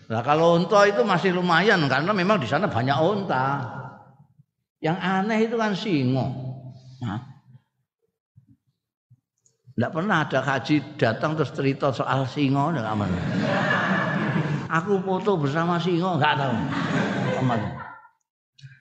[0.05, 3.65] Nah kalau unta itu masih lumayan karena memang di sana banyak unta.
[4.77, 6.25] Yang aneh itu kan singo.
[7.01, 7.34] Nah,
[9.75, 13.11] tidak pernah ada haji datang terus cerita soal singo, enggak aman.
[14.71, 16.55] Aku foto bersama singo, enggak tahu.
[17.43, 17.59] Aman.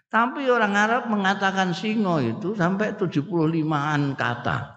[0.07, 4.75] Tapi orang Arab mengatakan singo itu sampai 75-an kata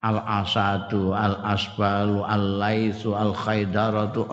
[0.00, 4.24] al asadu al asbalu al laisu al khaidaratu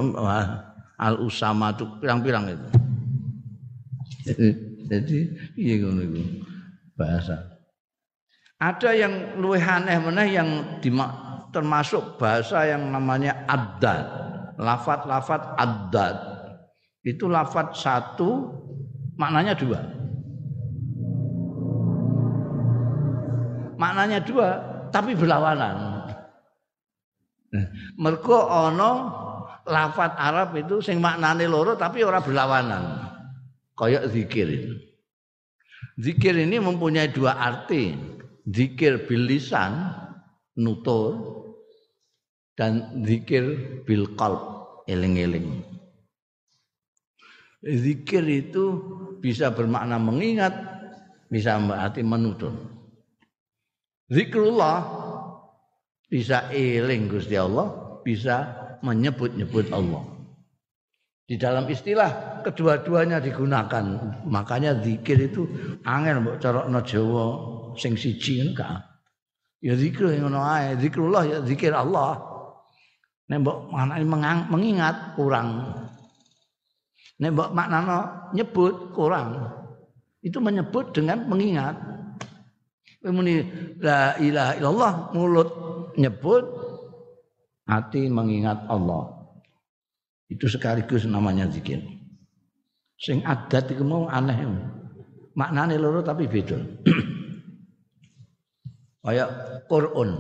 [1.00, 2.70] al usamatu pirang-pirang itu
[4.88, 5.20] jadi
[5.58, 6.24] iya ngono
[6.94, 7.53] bahasa
[8.64, 10.50] ada yang luwih aneh meneh yang
[11.52, 14.08] termasuk bahasa yang namanya addad
[14.56, 16.16] lafat-lafat addad
[17.04, 18.56] itu lafat satu
[19.20, 19.84] maknanya dua
[23.76, 24.50] maknanya dua
[24.94, 26.06] tapi berlawanan.
[27.98, 28.92] Mergo ana
[29.66, 33.10] lafat Arab itu sing maknane loro tapi ora berlawanan.
[33.74, 34.74] Kayak zikir itu.
[35.98, 38.13] Zikir ini mempunyai dua arti.
[38.44, 39.96] Zikir bil lisan
[40.60, 41.16] nutur
[42.60, 43.44] dan zikir
[43.88, 45.64] bil qalb eling-eling.
[47.64, 48.66] Zikir itu
[49.24, 50.52] bisa bermakna mengingat,
[51.32, 52.52] bisa berarti menutur.
[54.12, 54.84] Zikrullah
[56.12, 58.52] bisa eling Gusti Allah, bisa
[58.84, 60.04] menyebut-nyebut Allah.
[61.24, 63.84] Di dalam istilah kedua-duanya digunakan.
[64.28, 65.48] Makanya zikir itu
[65.88, 67.26] angel mbok carokno Jawa
[67.78, 68.94] sing siji enggak.
[69.64, 72.20] Ya zikir ngono ae, zikrullah ya zikir Allah.
[73.32, 74.04] Nek mbok maknane
[74.52, 75.72] mengingat kurang.
[77.24, 77.98] Nek mbok maknane
[78.36, 79.40] nyebut kurang.
[80.20, 81.80] Itu menyebut dengan mengingat.
[83.04, 83.44] Muni
[83.84, 85.50] la ilaha illallah mulut
[85.96, 86.44] nyebut
[87.68, 89.12] hati mengingat Allah.
[90.28, 91.84] Itu sekaligus namanya zikir.
[93.00, 94.44] Sing adat iku mau aneh.
[95.36, 96.60] Maknane loro tapi beda.
[99.04, 99.30] Kayak
[99.68, 100.16] Quran.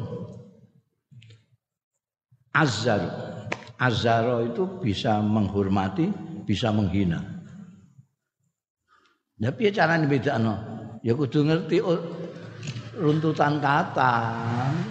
[2.51, 3.01] Azhar.
[3.79, 6.11] Azharo itu bisa menghormati,
[6.43, 7.23] bisa menghina.
[9.39, 10.55] Tapi ya caranya beda no.
[11.03, 11.83] Ya kudu ngerti
[12.99, 14.13] runtutan kata.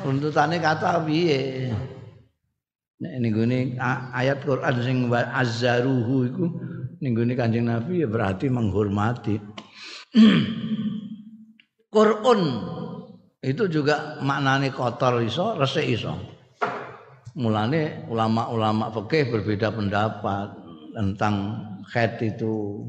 [0.02, 1.72] Runtutane kata piye?
[3.02, 3.76] Nek ning
[4.12, 6.46] ayat Quran sing azzaruhu iku
[7.02, 9.36] ning Kanjeng Nabi ya berarti menghormati.
[11.94, 12.40] Quran
[13.42, 16.14] itu juga maknane kotor iso, resik iso.
[17.34, 20.54] Mulane ulama-ulama fikih berbeda pendapat
[20.94, 21.58] tentang
[21.90, 22.86] khat itu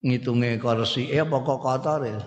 [0.00, 2.20] ngitunge korsi eh apa kok kotor ya.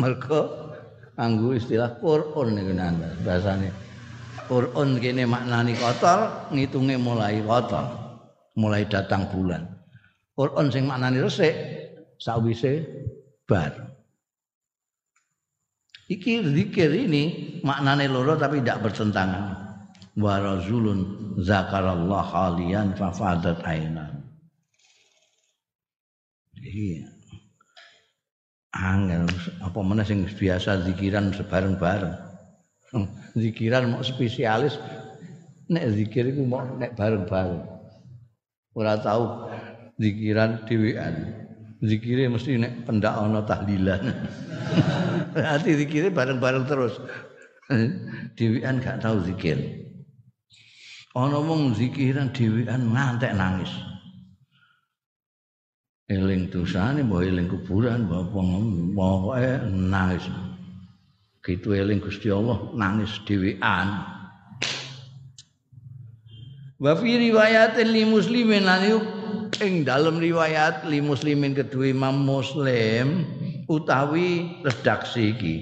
[0.00, 0.72] Mergo
[1.20, 2.72] anggo istilah Quran niku
[3.20, 3.68] bahasane.
[4.48, 7.84] Quran kene maknani kotor, ngitunge mulai kotor.
[8.56, 9.64] Mulai datang bulan.
[10.32, 11.52] Quran sing maknani resik
[12.16, 12.80] sawise
[13.44, 13.91] bar.
[16.12, 19.56] Iki zikir ini maknane loro tapi tidak bertentangan.
[20.12, 24.20] Wa razulun zakarallah halian fafadat ainan.
[26.60, 27.12] Iya
[28.72, 29.28] angel
[29.60, 32.16] apa mana sing biasa zikiran sebareng-bareng
[32.96, 34.80] hmm, zikiran mau spesialis
[35.68, 37.60] nek zikir iku mau nek bareng-bareng
[38.72, 39.52] ora tahu
[40.00, 41.41] zikiran dhewean
[41.82, 44.02] zikire mesti nek pendak ana tahlilan.
[45.34, 46.94] Berarti zikire bareng-bareng terus.
[48.38, 49.58] Dhewean gak tahu zikir.
[51.12, 53.68] Ana wong zikiran dhewean ngantek nangis.
[56.08, 58.32] Eling dosane mbok eling kuburan mbok
[58.96, 60.24] pokoke nangis.
[61.44, 63.88] Gitu eling Gusti Allah nangis dhewean
[66.82, 68.82] wa fi riwayatin li muslimin lan
[69.62, 73.22] ing dalam riwayat li muslimin kedua Imam Muslim
[73.70, 75.56] utawi redaksi iki.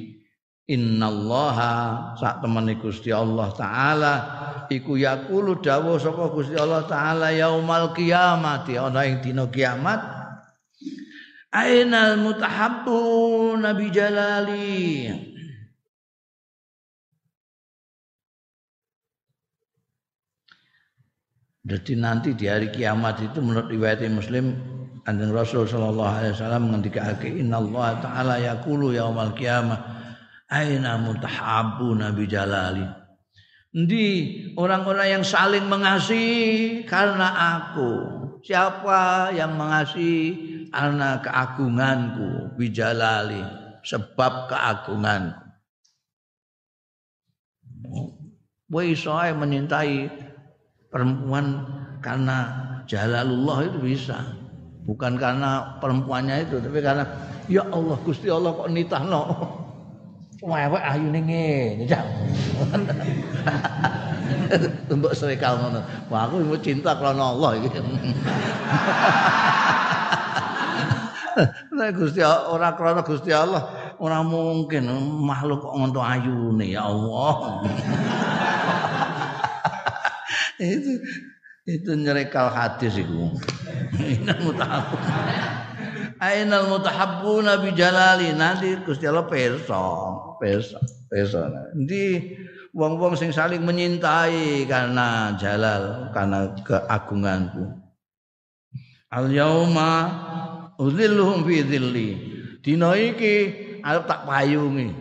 [0.71, 4.15] Innallaha sak temene Gusti Allah taala
[4.71, 10.01] iku yaqulu dawuh sapa Gusti Allah taala yaumal kiamati ana ing dina kiamat.
[11.51, 12.99] Ainal mutahabbu
[13.59, 15.11] Nabi Jalali
[21.61, 24.57] Jadi nanti di hari kiamat itu menurut riwayat Muslim
[25.05, 29.81] Kanjeng Rasul sallallahu alaihi wasallam ngendikake innallaha ta'ala yaqulu yaumal qiyamah
[30.49, 32.85] aina mutahabbuna bi jalali.
[33.71, 34.07] Endi
[34.59, 38.19] orang-orang yang saling mengasihi karena aku.
[38.41, 43.45] Siapa yang mengasihi karena keagunganku bijalali
[43.85, 45.45] sebab keagunganku.
[48.71, 50.09] Kowe iso menyintai
[50.91, 51.65] perempuan
[52.03, 52.51] karena
[52.85, 54.19] jalalullah itu bisa.
[54.85, 57.07] Bukan karena perempuannya itu, tapi karena
[57.47, 59.23] ya Allah Gusti Allah kok nitahno.
[60.41, 62.01] Wewek ayune ngene, Cak.
[64.89, 65.85] Tumbuk serikal ngono.
[66.09, 67.69] Wah aku cinta karena Allah iki.
[71.77, 74.89] Nek Gusti ora krana Gusti Allah, ora mungkin
[75.23, 77.63] makhluk kok ngonto ayune ya Allah.
[80.61, 80.93] Itu
[81.65, 83.33] itu nyerekal hadis iku.
[83.97, 85.01] Ainal mutahabbun.
[86.21, 89.83] Ainal mutahabbuna bi jalali nanti Gusti Allah perso,
[90.41, 90.79] perso.
[91.11, 92.37] Nanti
[92.77, 97.65] wong-wong sing saling menyintai karena jalal, karena keagunganku.
[99.11, 99.91] Al yauma
[100.79, 102.11] uzilluhum fi dhilli.
[102.61, 103.35] Dina iki
[103.81, 104.93] arep tak payungi.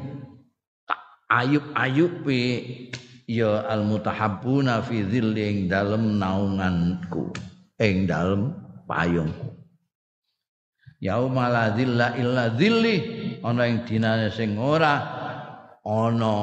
[0.87, 2.43] Tak ayub-ayubi
[3.29, 7.29] ya al mutahabbuna fi dhilli ing dalem naunganku,
[7.77, 8.57] ing dalem
[8.89, 9.53] payungku.
[10.99, 12.95] Yauma la dhilla illa dhilli
[13.45, 14.99] ana ing dinane sing ora
[15.85, 16.35] ana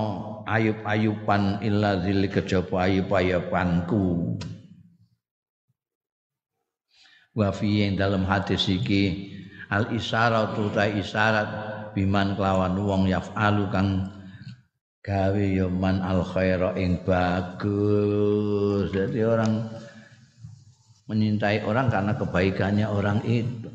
[0.49, 4.39] ayub-ayupan illa dhilli kejaba ayub-ayupanku
[7.37, 9.28] wa fi yang dalam hadis iki
[9.68, 11.49] al isyaratu ta isyarat
[11.93, 14.09] biman kelawan wong yafalu kang
[15.07, 18.90] gawe ya man al khaira ing bagus.
[18.90, 19.70] Jadi orang
[21.07, 23.70] menyintai orang karena kebaikannya orang itu.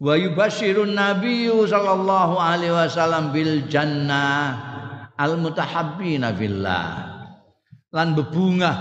[0.00, 4.56] Wa yubashirun nabiyyu sallallahu alaihi wasallam bil jannah
[5.12, 7.12] al mutahabbina fillah.
[7.92, 8.76] Lan bebungah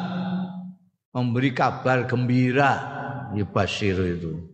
[1.11, 2.71] memberi kabar gembira
[3.35, 4.47] ya Bashir itu.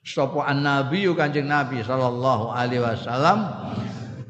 [0.00, 3.38] Sapa an-nabi Kanjeng Nabi sallallahu alaihi wasallam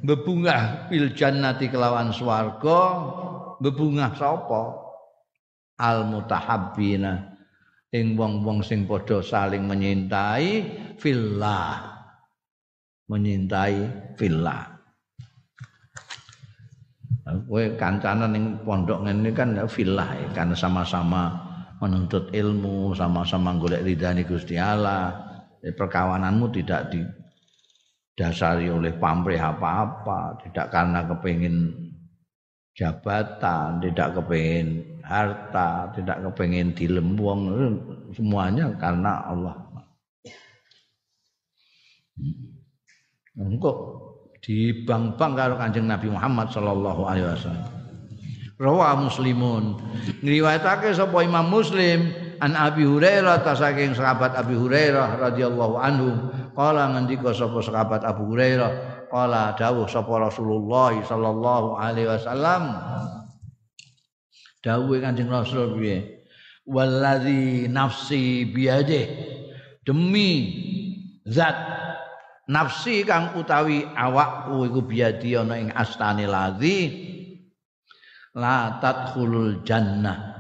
[0.01, 2.81] bebungah bil jannati kelawan swarga
[3.61, 4.89] bebungah sapa?
[5.81, 7.37] Al mutahabbina
[7.91, 10.49] ing wong-wong sing padha saling menyintai
[11.01, 11.99] fillah.
[13.11, 14.81] Menyintai fillah.
[17.47, 21.31] Kowe kancanan ning pondok ngene kan ya filah ya, karena sama-sama
[21.79, 25.15] menuntut ilmu, sama-sama golek ridhani Gusti Allah.
[25.63, 26.91] Ya, perkawananmu tidak
[28.21, 31.73] didasari oleh pamrih apa-apa, tidak karena kepingin
[32.77, 37.49] jabatan, tidak kepingin harta, tidak kepingin dilembung,
[38.13, 39.57] semuanya karena Allah.
[43.41, 44.05] Engkau
[44.45, 47.73] dibang-bang karo Kanjeng Nabi Muhammad sallallahu alaihi wasallam.
[48.61, 49.81] Rawa Muslimun.
[50.21, 52.13] Ngriwayatake sapa Imam Muslim
[52.45, 58.31] an Abi Hurairah ta saking sahabat Abi Hurairah radhiyallahu anhu kala ngendika sapa sahabat Abu
[58.31, 58.73] Hurairah?
[59.11, 62.63] Kala dawuh sapa Rasulullah sallallahu alaihi wasallam.
[64.63, 66.23] Dawuh Kanjeng Rasul piye?
[66.69, 69.11] Wallazi nafsi biade
[69.83, 70.55] demi
[71.27, 71.57] zat
[72.47, 76.79] nafsi kang utawi awakku iku biadi ana ing astane ladzi
[78.39, 80.39] la tadkhulul jannah.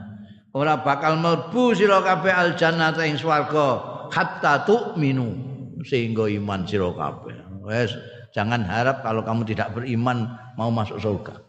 [0.55, 3.83] Ora bakal mlebu sira kabeh al jannah ing swarga
[4.15, 5.50] hatta tu'minu
[5.85, 7.37] sehingga iman sira kabeh.
[7.64, 7.93] Wes
[8.33, 11.41] jangan harap kalau kamu tidak beriman mau masuk surga.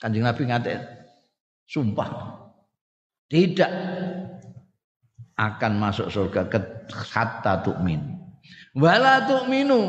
[0.00, 0.74] Kanjeng nabi ngate
[1.66, 2.36] sumpah
[3.26, 3.72] tidak
[5.36, 6.48] akan masuk surga
[6.88, 8.16] hatta tu'minu
[8.76, 9.80] wala tu'minu.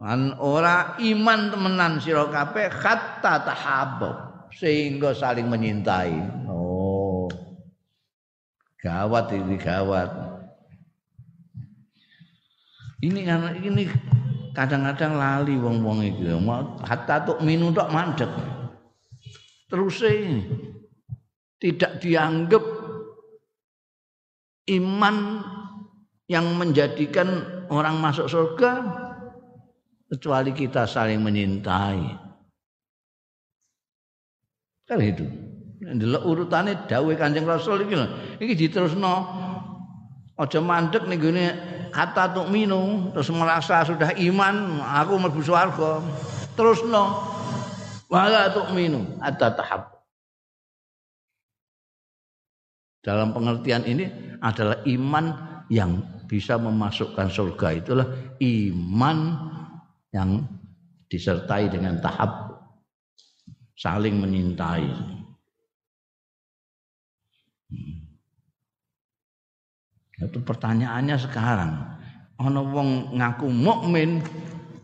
[0.00, 4.16] An ora iman temenan sira kabeh hatta tahabbub
[4.56, 6.48] sehingga saling menyintai.
[6.48, 7.28] Oh.
[8.80, 10.08] Gawat ini gawat
[13.00, 13.88] ini kan ini
[14.52, 16.28] kadang-kadang lali wong-wong iki
[16.84, 18.30] hatta tu'minu tok mandek
[19.70, 20.02] terus
[21.60, 22.64] tidak dianggap
[24.70, 25.16] iman
[26.30, 28.86] yang menjadikan orang masuk surga
[30.10, 32.02] kecuali kita saling menyintai.
[34.86, 35.26] Kan itu.
[35.80, 38.06] Ndelok urutane dawuh Kanjeng Rasul iki lho.
[38.42, 39.14] Iki diterusno
[40.36, 41.46] aja mandek ning gone
[41.90, 46.00] kata tuk minum terus merasa sudah iman aku mlebu swarga.
[46.54, 47.04] Terusno
[48.08, 50.00] wala tuk minum ada tahap.
[53.00, 54.04] Dalam pengertian ini
[54.40, 55.24] adalah iman
[55.72, 58.06] yang bisa memasukkan surga itulah
[58.38, 59.18] iman
[60.14, 60.46] yang
[61.10, 62.54] disertai dengan tahap
[63.74, 65.18] saling menyintai.
[70.20, 71.72] Itu pertanyaannya sekarang.
[72.40, 74.20] Ana wong ngaku mukmin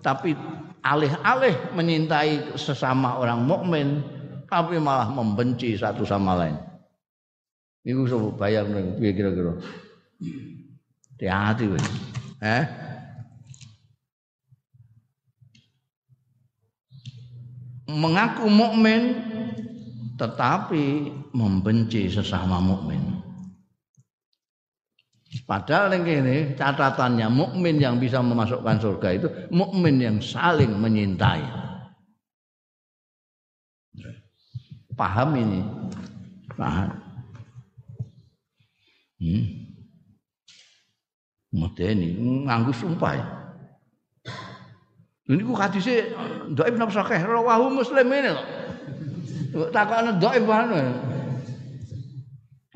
[0.00, 0.36] tapi
[0.80, 4.00] alih-alih menyintai sesama orang mukmin
[4.46, 6.56] tapi malah membenci satu sama lain.
[7.86, 8.66] Iku sapa bayar
[8.98, 9.56] piye kira-kira?
[11.16, 11.86] Hati-hati wis.
[12.42, 12.64] Eh?
[17.86, 19.22] Mengaku mukmin
[20.18, 23.25] tetapi membenci sesama mukmin.
[25.26, 31.42] Padahal yang ini catatannya mukmin yang bisa memasukkan surga itu mukmin yang saling menyintai.
[34.96, 35.60] Paham ini?
[36.56, 36.88] Paham.
[39.20, 39.44] Hmm.
[41.52, 42.16] Medeni
[42.46, 43.12] nganggo sumpah.
[43.16, 43.26] Ya.
[45.26, 46.14] Ini ku hadise
[46.54, 48.46] dhaif napa sakeh rawahu muslim ini kok.
[49.74, 51.15] Takokane dhaif banget.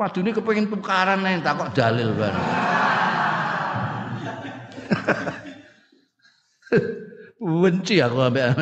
[0.00, 2.32] Waduh ini kepengen tukaran nih takok dalil kan.
[7.36, 8.56] Benci aku ambek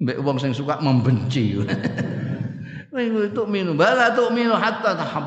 [0.00, 1.60] ambek wong sing suka membenci.
[2.96, 5.24] Itu minum, bala tuh minum hatta tahab.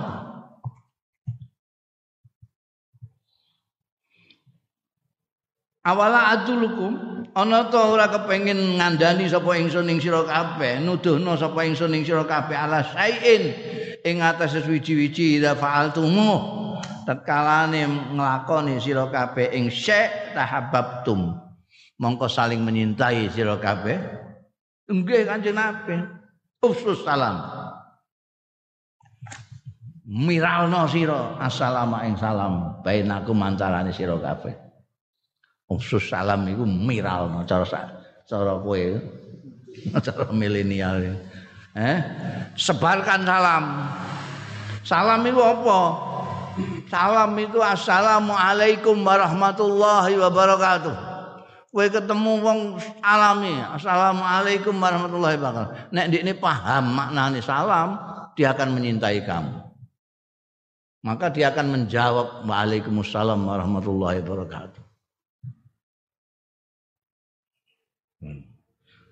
[5.86, 6.98] Awala adulukum
[7.38, 12.24] ana ta ora kepengin ngandani sapa ingsun ing sira kabeh nuduhno sapa ingsun ing sira
[12.24, 13.54] kabeh ala sain
[14.04, 16.32] ing atas suci-wici ida fa'altumu
[17.08, 21.40] tatkalane nglakoni sira kabeh ing syek tahabbtum
[22.04, 23.96] mongko saling menyintai sira kabeh.
[24.92, 25.96] Nggih kanjeng Nabi.
[26.64, 27.40] Usus salam.
[30.04, 31.40] Miralno sira.
[31.40, 32.84] Assalamu ing salam.
[32.84, 34.52] Bainakum antarane sira kabeh.
[35.72, 37.66] Usus salam iku miral cara
[38.28, 38.84] cara kowe.
[40.06, 41.18] Cara milenial.
[41.74, 41.98] Eh?
[42.54, 43.66] Sebarkan salam.
[44.86, 45.80] Salam itu apa?
[46.86, 50.96] Salam itu assalamualaikum warahmatullahi wabarakatuh.
[51.74, 52.60] Kowe ketemu wong
[53.02, 55.90] alami, assalamualaikum warahmatullahi wabarakatuh.
[55.90, 57.98] Nek ini paham maknane salam,
[58.38, 59.74] dia akan menyintai kamu.
[61.04, 64.84] Maka dia akan menjawab Waalaikumsalam warahmatullahi wabarakatuh.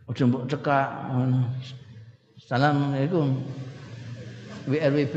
[0.07, 0.88] Ojo mbok cekak
[2.42, 3.28] Assalamualaikum.
[4.66, 5.16] WRWP.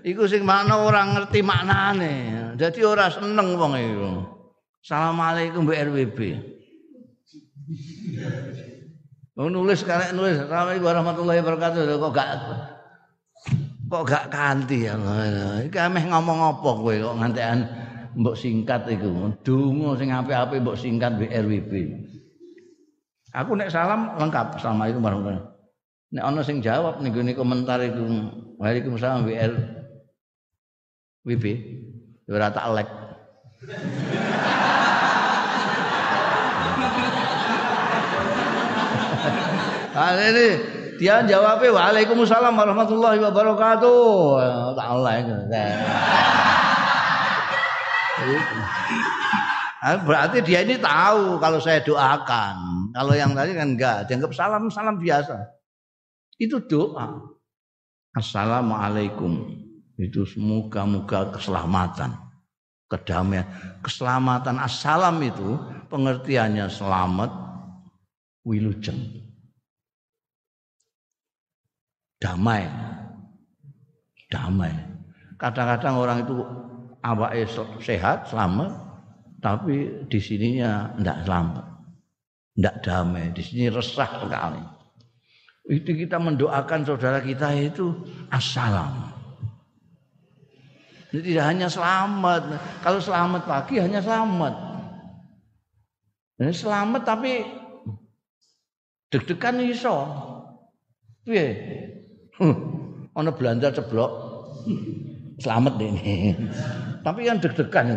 [0.00, 2.14] iku sing makna ora ngerti maknane.
[2.56, 4.10] Dadi ora seneng wong iku.
[4.80, 6.20] Assalamualaikum WRWP.
[9.36, 12.28] Mau nulis karek nulis Assalamualaikum warahmatullahi wabarakatuh kok gak
[13.88, 14.96] kok gak kanti ya.
[15.64, 17.58] Iki ameh ngomong apa kowe kok ngantekan
[18.16, 19.32] mbok singkat iku.
[19.44, 21.72] Donga sing apik-apik mbok singkat BRWB.
[23.30, 25.58] Aku nek salam lengkap Assalamualaikum warahmatullahi wabarakatuh.
[26.10, 28.02] Nek ana sing jawab ning gone komentar iku
[28.58, 29.54] Waalaikumsalam WR
[31.22, 31.44] WB
[32.26, 32.88] ya ora tak lek.
[39.90, 40.54] Ah ini
[41.02, 44.42] dia jawabnya Waalaikumsalam warahmatullahi wabarakatuh.
[44.74, 45.26] Tak lek.
[49.80, 52.92] Berarti dia ini tahu kalau saya doakan.
[52.92, 55.40] Kalau yang tadi kan enggak, dianggap salam salam biasa.
[56.36, 57.16] Itu doa.
[58.12, 59.56] Assalamualaikum.
[60.00, 62.12] Itu semoga-moga keselamatan,
[62.88, 63.44] kedamaian,
[63.84, 64.56] keselamatan.
[64.60, 67.30] Assalam itu pengertiannya selamat,
[68.44, 68.96] wilujeng.
[72.20, 72.68] Damai.
[74.28, 74.72] Damai.
[75.40, 76.36] Kadang-kadang orang itu
[77.00, 77.48] awake
[77.80, 78.89] sehat, selamat,
[79.40, 81.66] tapi di sininya tidak selamat.
[82.54, 84.62] Tidak damai, di sini resah sekali.
[85.70, 87.94] Itu kita mendoakan saudara kita itu
[88.28, 89.10] assalam.
[91.10, 92.42] Jadi tidak hanya selamat.
[92.84, 94.54] Kalau selamat pagi hanya selamat.
[96.40, 97.42] Ini selamat tapi
[99.10, 99.96] deg-degan iso.
[101.26, 101.48] Piye?
[103.18, 104.12] Ana Belanda ceblok.
[105.40, 106.36] Selamat ini.
[107.00, 107.96] Tapi yang deg-degan.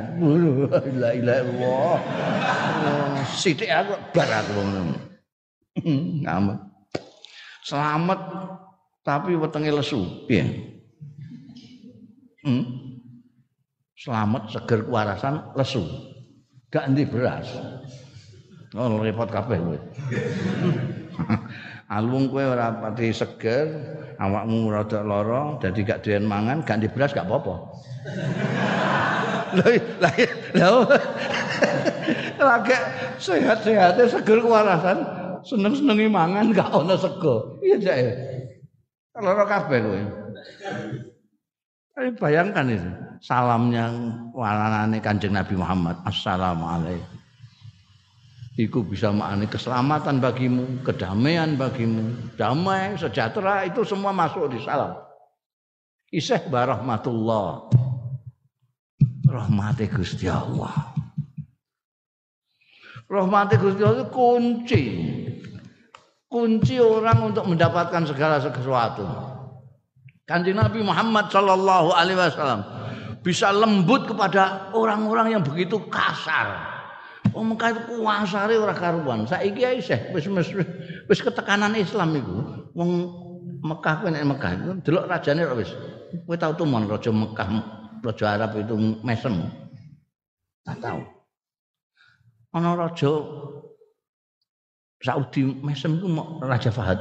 [0.95, 1.97] La ilaha illallah.
[3.35, 4.63] Sithik aku bar aku.
[7.67, 8.19] Selamat
[9.03, 10.07] tapi wetenge lesu.
[12.43, 12.63] Hmm?
[13.99, 15.83] Selamat seger kewarasan lesu.
[16.71, 17.47] Gak endi beras.
[18.73, 19.77] Oh repot kabeh kowe.
[21.91, 23.67] Alung kowe ora pati seger,
[24.15, 27.55] awakmu rada lara, dadi gak doyan mangan, ganti beras gak apa-apa.
[29.53, 30.13] Lah
[30.57, 30.99] lah
[32.43, 32.75] lagi
[33.19, 34.97] sehat-sehatnya seger kewarasan,
[35.43, 37.59] seneng-senengi mangan gak ono sego.
[37.59, 37.99] Iya jek.
[39.19, 40.01] Lara kabeh kowe.
[41.93, 42.89] Tapi bayangkan itu
[43.21, 43.86] salamnya
[44.34, 46.01] walanane Kanjeng Nabi Muhammad.
[46.09, 47.12] Assalamualaikum.
[48.53, 54.93] Iku bisa maknani keselamatan bagimu, kedamaian bagimu, damai, sejahtera itu semua masuk di salam.
[56.13, 57.73] Iseh barahmatullah.
[59.25, 60.93] Rahmati Gusti Allah.
[63.09, 64.83] Rahmati Gusti Allah itu kunci.
[66.29, 69.05] Kunci orang untuk mendapatkan segala sesuatu.
[70.29, 72.61] Kanjeng Nabi Muhammad Shallallahu Alaihi Wasallam
[73.25, 76.72] bisa lembut kepada orang-orang yang begitu kasar
[77.32, 79.24] Wong Mekah itu kuasare ora karuan.
[79.24, 80.28] Saiki ae isih wis
[81.07, 82.36] wis ketekanan Islam iku.
[82.76, 82.91] Wong
[83.63, 85.71] Mekah kuwi nek Mekah iku delok rajane kok wis.
[86.28, 87.47] Kowe tau tumon raja Mekah,
[88.03, 89.34] raja Arab itu mesem.
[90.67, 91.01] Tak tahu.
[92.53, 93.11] Ana raja
[95.03, 96.07] Saudi mesem ku
[96.43, 96.99] Raja Fahad.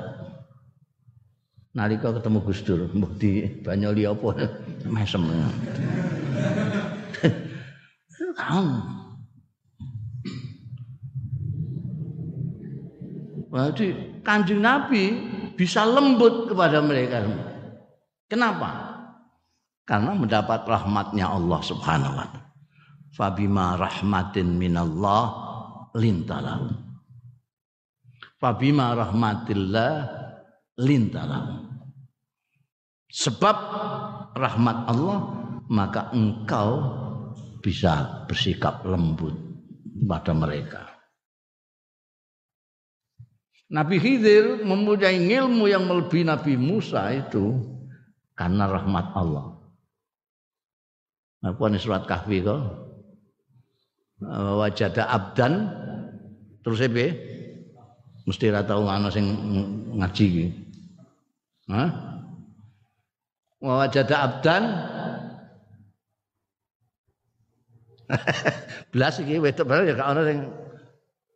[1.72, 4.44] Nalika ketemu Gus Dur, mbok di Banyoli apa
[4.92, 5.24] mesem.
[8.32, 9.01] Kan
[13.52, 15.12] Jadi kanjeng Nabi
[15.52, 17.20] bisa lembut kepada mereka.
[18.24, 18.96] Kenapa?
[19.84, 22.42] Karena mendapat rahmatnya Allah Subhanahu wa taala.
[23.12, 25.24] Fabima rahmatin minallah
[25.92, 26.72] lintalahu.
[28.40, 29.92] Fabima rahmatillah
[30.80, 31.68] lintalahu.
[33.12, 33.56] Sebab
[34.32, 35.18] rahmat Allah
[35.68, 36.80] maka engkau
[37.60, 39.36] bisa bersikap lembut
[40.08, 40.88] pada mereka.
[43.72, 47.56] Nabi Khidir mempunyai ilmu yang melebihi Nabi Musa itu
[48.36, 49.56] karena rahmat Allah.
[51.40, 52.60] Apa surat kahfi kok?
[54.60, 55.72] Wajada abdan
[56.62, 57.16] terus ebe
[58.28, 59.24] mesti ora tau ana sing
[59.98, 60.46] ngaji iki.
[61.72, 61.90] Hah?
[63.58, 64.62] Wajada abdan
[68.92, 70.38] belas iki wedok bareng ya gak ana sing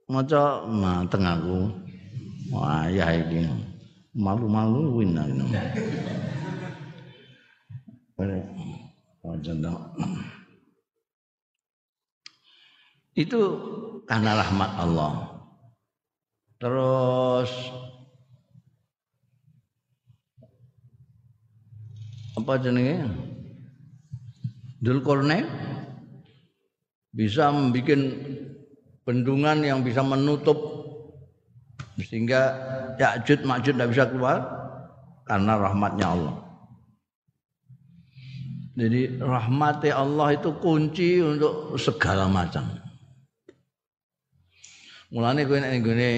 [0.07, 1.86] maca mateng aku.
[2.53, 3.47] Wah, ya iki
[4.15, 5.19] malu-malu win
[13.17, 13.41] Itu
[14.05, 15.13] karena rahmat Allah.
[16.57, 17.51] Terus
[22.37, 23.05] apa jenenge?
[24.77, 25.49] Dulkorne
[27.17, 27.97] bisa membuat
[29.09, 30.76] bendungan yang bisa menutup
[31.97, 32.41] sehingga
[33.01, 34.39] Ya'jud Ma'jud tidak bisa keluar
[35.25, 36.35] karena rahmatnya Allah.
[38.77, 42.69] Jadi rahmatnya Allah itu kunci untuk segala macam.
[45.09, 46.11] Mulane kowe nek nggone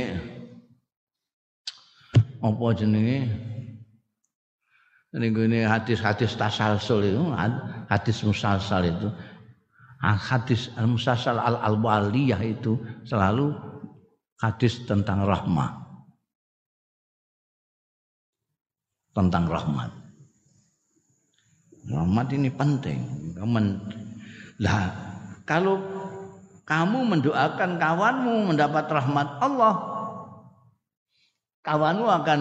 [2.43, 2.67] apa?
[5.15, 7.23] Nek nggone hadis-hadis tasalsul itu,
[7.87, 9.09] hadis musalsal itu,
[10.03, 12.75] hadis al-musalsal al-waliyah itu
[13.07, 13.55] selalu
[14.39, 15.73] hadis tentang rahmat.
[19.15, 19.91] Tentang rahmat.
[21.91, 23.35] Rahmat ini penting.
[24.63, 24.85] Lah,
[25.43, 25.83] kalau
[26.69, 29.75] kamu mendoakan kawanmu mendapat rahmat Allah,
[31.65, 32.41] kawanmu akan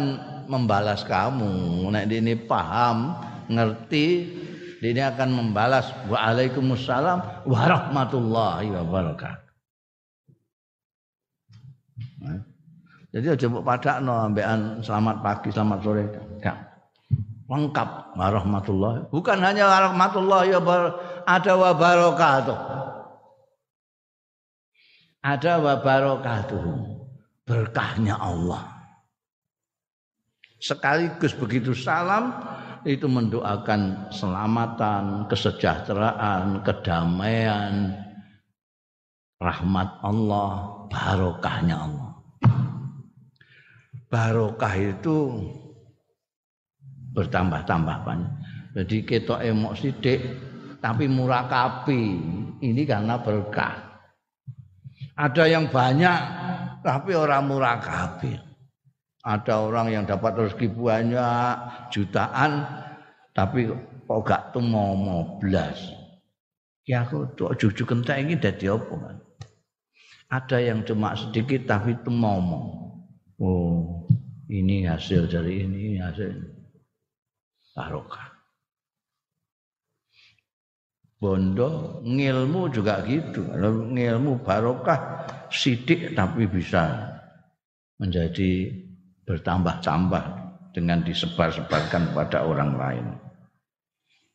[0.51, 1.81] membalas kamu.
[1.89, 3.15] Nek ini paham,
[3.49, 4.07] ngerti,
[4.83, 5.89] ini akan membalas.
[6.11, 9.46] Waalaikumsalam warahmatullahi wabarakatuh.
[13.15, 16.03] Jadi aja mbok padakno ambekan selamat pagi, selamat sore.
[16.43, 16.53] Ya.
[17.47, 19.07] Lengkap warahmatullah.
[19.07, 20.91] Bukan hanya warahmatullah ya bar,
[21.23, 22.57] ada wa barakatuh.
[25.23, 26.63] Ada wa barakatuh.
[27.47, 28.67] Berkahnya Allah.
[30.59, 32.35] Sekaligus begitu salam
[32.83, 37.95] itu mendoakan selamatan, kesejahteraan, kedamaian,
[39.39, 40.51] rahmat Allah,
[40.91, 42.06] barokahnya Allah
[44.07, 45.17] barokah itu
[47.17, 48.33] bertambah-tambah banyak.
[48.77, 50.21] Jadi kita emok sidik
[50.79, 52.03] tapi murah kapi.
[52.61, 54.01] Ini karena berkah.
[55.17, 56.19] Ada yang banyak
[56.85, 58.37] tapi orang murah kapi.
[59.25, 61.53] Ada orang yang dapat rezeki banyak
[61.89, 62.63] jutaan
[63.33, 63.67] tapi
[64.07, 65.77] kok gak tuh mau mau belas.
[66.87, 69.19] Ya aku tuh cucu kentek ini dari apa?
[70.31, 72.87] Ada yang cuma sedikit tapi mau.
[73.41, 73.96] Oh.
[74.47, 76.31] Ini hasil dari ini, ini hasil
[77.75, 78.37] barokah.
[81.17, 83.41] Bondo ngilmu juga gitu.
[83.49, 87.09] Kalau ngilmu barokah sidik tapi bisa
[87.97, 88.69] menjadi
[89.25, 90.23] bertambah-tambah
[90.77, 93.05] dengan disebar-sebarkan kepada orang lain.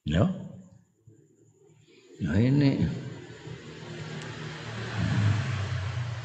[0.02, 0.26] Ya.
[2.26, 2.82] Nah ini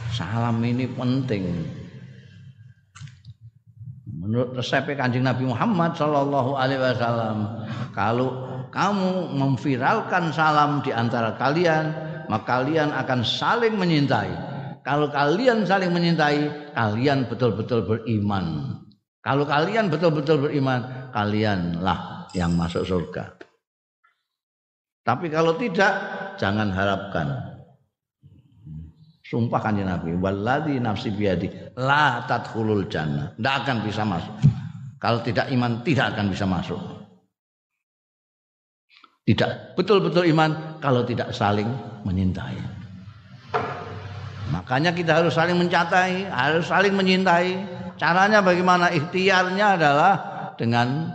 [0.10, 1.77] salam ini penting.
[4.28, 7.64] Menurut resep Kanjeng Nabi Muhammad Shallallahu Alaihi Wasallam,
[7.96, 8.44] kalau
[8.76, 11.96] kamu memviralkan salam di antara kalian,
[12.28, 14.36] maka kalian akan saling menyintai.
[14.84, 18.76] Kalau kalian saling menyintai, kalian betul-betul beriman.
[19.24, 23.32] Kalau kalian betul-betul beriman, kalianlah yang masuk surga.
[25.08, 25.94] Tapi kalau tidak,
[26.36, 27.57] jangan harapkan.
[29.28, 33.36] Sumpah kan Nabi, walladzi nafsi biadi la tadkhulul jannah.
[33.36, 34.36] Tidak akan bisa masuk.
[35.04, 36.80] Kalau tidak iman tidak akan bisa masuk.
[39.28, 41.68] Tidak betul-betul iman kalau tidak saling
[42.08, 42.56] menyintai.
[44.56, 47.68] Makanya kita harus saling mencatai, harus saling menyintai.
[48.00, 48.96] Caranya bagaimana?
[48.96, 50.14] Ikhtiarnya adalah
[50.56, 51.12] dengan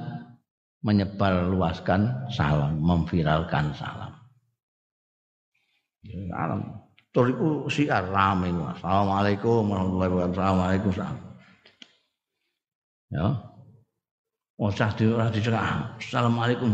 [0.84, 4.12] menyebar luaskan salam, memviralkan salam.
[6.28, 6.91] Salam.
[7.12, 10.32] Tur iku siar rame Assalamualaikum warahmatullahi wabarakatuh.
[10.32, 10.90] Assalamualaikum.
[13.12, 13.26] Ya.
[14.56, 15.28] Usah di ora
[16.00, 16.72] Assalamualaikum.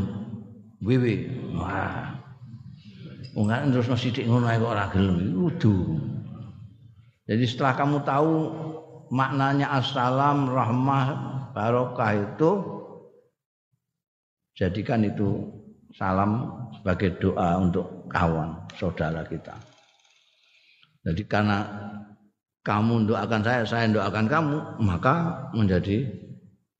[0.78, 1.14] Wiwi.
[1.58, 2.14] Wah.
[3.34, 5.18] Wong terus sithik ngono ae kok ora gelem.
[7.28, 8.34] Jadi setelah kamu tahu
[9.10, 11.06] maknanya assalam, rahmah,
[11.50, 12.50] barokah itu
[14.54, 15.50] jadikan itu
[15.98, 16.46] salam
[16.78, 19.67] sebagai doa untuk kawan saudara kita.
[21.08, 21.64] Jadi karena
[22.60, 26.04] kamu doakan saya, saya doakan kamu, maka menjadi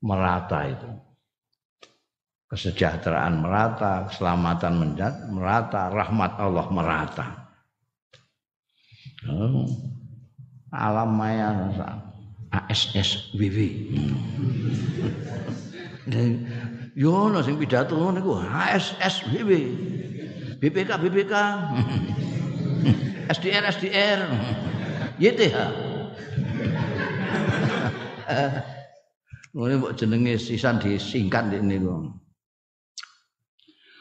[0.04, 0.90] merata itu
[2.52, 5.00] kesejahteraan merata, keselamatan
[5.32, 7.26] merata, rahmat Allah merata.
[9.32, 9.64] Oh,
[10.72, 11.72] alam maya
[12.52, 13.58] ASS WW.
[16.98, 19.52] Yo ono sing pidato ngono niku WW.
[20.60, 21.32] BPK BPK.
[23.28, 24.20] SDR SDR.
[25.20, 25.56] YTH.
[29.52, 32.12] Ngono mbok jenenge sisan disingkat niku.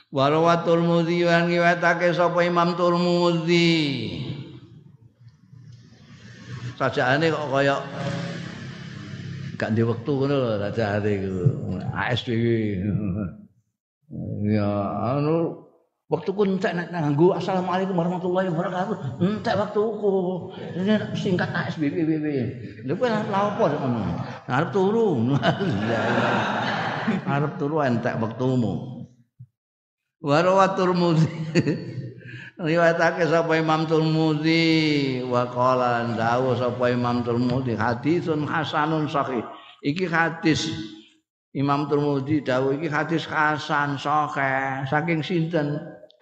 [0.08, 3.76] Warawa Turmudi yang ngiwetake sapa Imam Turmudi.
[6.80, 7.76] Sajaane kok kaya
[9.58, 11.36] gak ndek wektu ngono lho sajaane iku.
[11.92, 12.46] ASDW.
[14.48, 14.72] Ya
[15.12, 15.67] anu
[16.08, 19.20] waktu ku entek nek nganggo assalamualaikum warahmatullahi wabarakatuh.
[19.20, 20.12] Entek waktuku.
[21.20, 21.96] Singkat ASBB.
[22.88, 24.02] Lha kowe lha opo ngono?
[24.48, 25.28] Arep turu.
[27.28, 29.04] Arep turu entek wektumu.
[30.24, 31.30] Warawa Turmuzi.
[32.58, 39.46] Riwayatake sapa Imam Turmuzi wa qala dawu sapa Imam Turmuzi hadisun hasanun sahih.
[39.86, 40.66] Iki hadis
[41.54, 45.78] Imam Turmuzi dawuh iki hadis hasan sahih saking sinten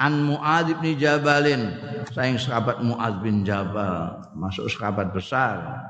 [0.05, 1.73] An Muadz bin Jabalin.
[2.13, 4.21] Saking sahabat Muadz bin Jabal.
[4.37, 5.81] Masuk sahabat besar.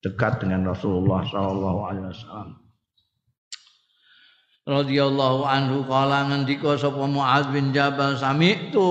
[0.00, 2.56] Dekat dengan Rasulullah sallallahu alaihi wasallam.
[4.68, 8.88] Radhiyallahu anhu kala ngendika sapa Muaz bin Jabal sami'tu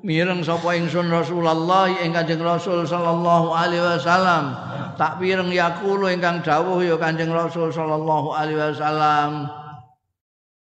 [0.00, 4.56] mireng sapa ingsun Rasulullah ing Kanjeng Rasul sallallahu alaihi wasallam.
[4.96, 9.48] Tak pireng yaqulu ingkang dawuh ya Kanjeng Rasul sallallahu alaihi wasallam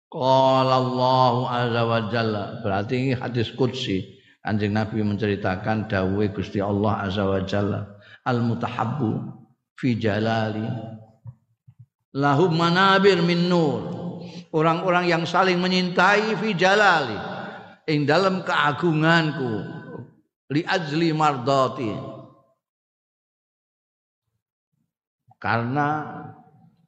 [0.08, 2.44] Qala Allah azza wa jalla.
[2.64, 4.16] Berarti ini hadis qudsi.
[4.40, 8.00] Kanjeng Nabi menceritakan dawuh Gusti Allah azza wa jalla.
[8.24, 9.28] Al mutahabbu
[9.76, 10.64] fi jalali.
[12.16, 14.00] Lahum manabir min nur.
[14.48, 17.16] Orang-orang yang saling menyintai fi jalali.
[17.84, 19.76] Ing dalam keagunganku.
[20.48, 21.92] Li ajli mardati.
[25.36, 25.88] Karena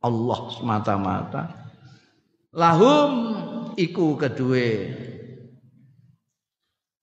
[0.00, 1.59] Allah semata-mata
[2.50, 3.10] lahum
[3.78, 4.68] iku kedua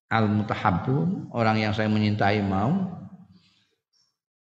[0.07, 2.95] al mutahabbun orang yang saya menyintai mau.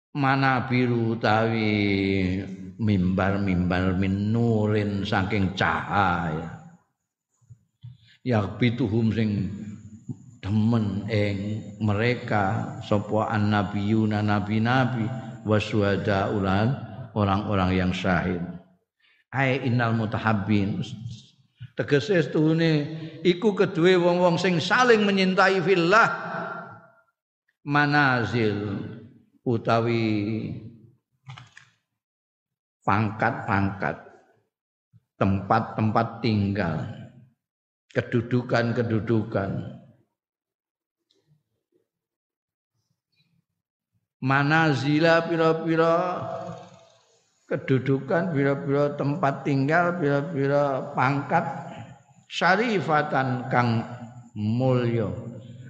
[0.09, 2.41] Mana biru tawi
[2.81, 6.73] mimbar-mimbar min nurin saking cahaya.
[8.25, 9.53] Ya bituhum sing
[10.41, 15.05] demen ing mereka sapa annabiyuna nabi-nabi
[15.45, 16.73] waswada ulan
[17.13, 18.41] orang-orang yang syahid
[19.29, 20.81] ai innal mutahabbin
[21.77, 22.71] tegese setuhune
[23.21, 26.09] iku kedue wong-wong sing saling menyintai fillah
[27.63, 28.81] manazil
[29.45, 30.09] utawi
[32.89, 33.97] pangkat-pangkat,
[35.21, 36.89] tempat-tempat tinggal,
[37.93, 39.77] kedudukan-kedudukan.
[44.19, 45.95] Manazila pira-pira
[47.49, 51.43] kedudukan, pira-pira tempat tinggal, pira-pira pangkat
[52.29, 53.81] syarifatan kang
[54.37, 55.09] mulya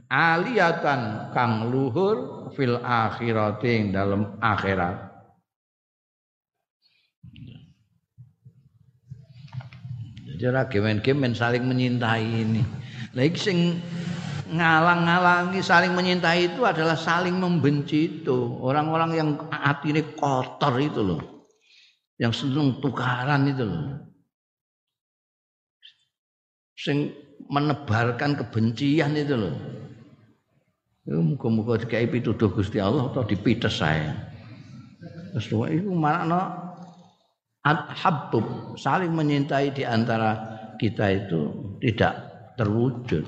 [0.10, 5.08] aliyatan kang luhur fil akhirati dalam akhirat
[10.40, 12.64] Jadi ora gemen-gemen saling menyintai ini.
[13.12, 13.60] Lah iki sing
[14.48, 18.56] ngalang-ngalangi saling menyintai itu adalah saling membenci itu.
[18.64, 21.39] Orang-orang yang hati ini kotor itu loh.
[22.20, 23.96] Yang seneng tukaran itu loh.
[26.76, 27.16] Sing
[27.48, 29.56] menebarkan kebencian itu loh.
[31.08, 34.14] Itu muga-muga dikai pituduh Gusti Allah atau dipites saya.
[35.34, 36.70] Terus itu makna
[38.76, 40.36] saling menyintai di antara
[40.76, 41.40] kita itu
[41.80, 42.14] tidak
[42.60, 43.24] terwujud.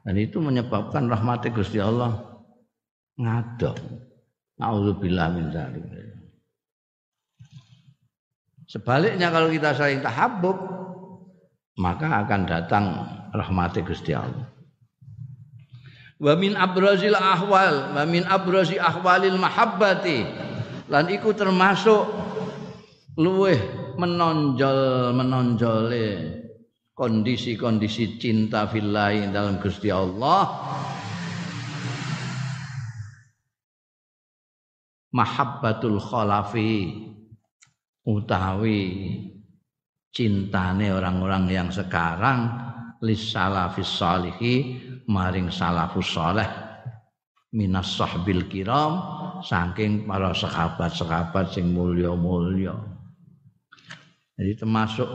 [0.00, 2.24] Dan itu menyebabkan rahmat Gusti Allah
[3.20, 3.76] ngadok.
[4.56, 6.09] Nauzubillah min dzalik.
[8.70, 10.54] Sebaliknya kalau kita saling tahabbub
[11.74, 12.86] maka akan datang
[13.34, 14.46] rahmat Gusti Allah.
[16.22, 20.22] Wa min abrazil ahwal, wa min abrazi ahwalil mahabbati.
[20.86, 22.06] Lan iku termasuk
[23.18, 23.58] luweh
[23.98, 26.38] menonjol menonjole
[26.94, 30.46] kondisi-kondisi cinta fillahi dalam Gusti Allah
[35.10, 37.09] mahabbatul khalafi
[38.06, 38.80] utawi
[40.10, 42.50] cintane orang-orang yang sekarang
[43.00, 44.54] lis salafis salihi
[45.08, 46.48] maring salafus saleh
[47.50, 49.00] minas sahbil kiram
[49.42, 52.76] saking para sahabat-sahabat sing mulya-mulya
[54.40, 55.08] jadi termasuk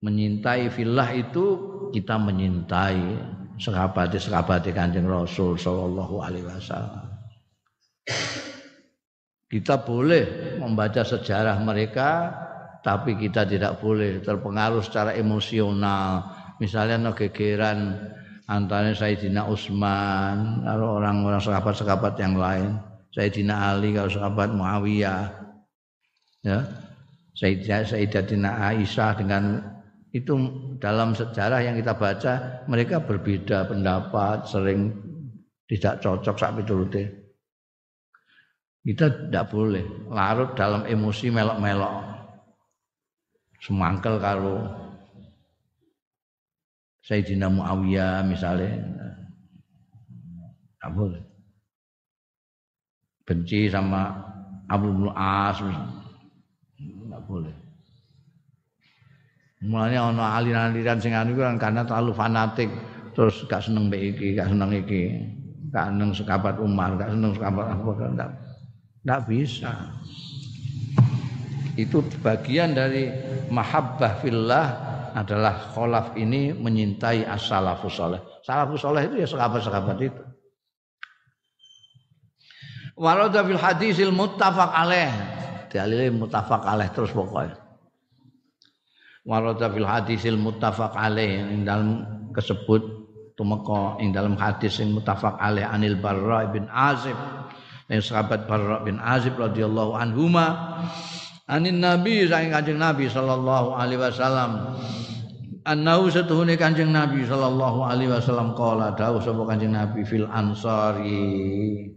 [0.00, 1.46] menyintai filah itu
[1.92, 3.18] kita menyintai
[3.58, 7.04] sahabat-sahabat Kanjeng Rasul sallallahu alaihi wasallam.
[9.48, 12.32] Kita boleh membaca sejarah mereka
[12.84, 16.30] tapi kita tidak boleh terpengaruh secara emosional.
[16.62, 17.96] Misalnya gegeran
[18.46, 22.78] antara Sayyidina Utsman atau orang-orang sahabat-sahabat yang lain,
[23.14, 25.48] Sayyidina Ali kalau sahabat Muawiyah.
[26.46, 26.62] Ya,
[27.38, 29.62] Sayyidah Sayyidatina Aisyah dengan
[30.10, 30.34] itu
[30.82, 34.90] dalam sejarah yang kita baca mereka berbeda pendapat sering
[35.70, 37.27] tidak cocok sak piturute
[38.88, 39.84] kita tidak boleh.
[40.08, 42.08] Larut dalam emosi melok-melok.
[43.60, 44.64] Semangkel karo
[47.04, 48.80] Sayyidina Muawiyah misalnya.
[50.72, 51.20] Tidak boleh.
[53.28, 54.08] Benci sama
[54.72, 55.60] Abu As
[57.28, 57.52] boleh.
[59.68, 62.72] Mulanya ana aliran-aliran sing anu kan karena terlalu fanatik.
[63.12, 65.18] Terus gak seneng mbek iki, gak seneng iki.
[65.68, 68.32] Gak seneng sekabat Umar, gak seneng sekabat Abu Bakar,
[69.08, 69.72] Enggak bisa.
[71.80, 73.08] Itu bagian dari
[73.48, 74.66] mahabbah fillah
[75.16, 78.20] adalah kholaf ini menyintai as-salafus saleh.
[78.44, 80.22] Salafus saleh itu ya sahabat-sahabat itu.
[83.00, 85.08] Warada fil hadisil muttafaq alaih
[85.72, 87.56] dalile muttafaq alaih terus pokoknya
[89.28, 92.80] warada fil hadisil muttafaq alaih ing dalam kesebut
[93.36, 97.14] tumeka ing dalam hadis sing muttafaq alaih anil barra bin azib
[97.88, 100.80] yang sahabat barra bin azib radhiyallahu anhuma
[101.48, 104.76] anin nabi saking kanjeng nabi sallallahu alaihi wasallam
[105.68, 111.92] Annahu setuhune Kanjeng Nabi sallallahu alaihi wasallam qala dawuh sapa Kanjeng Nabi fil ansari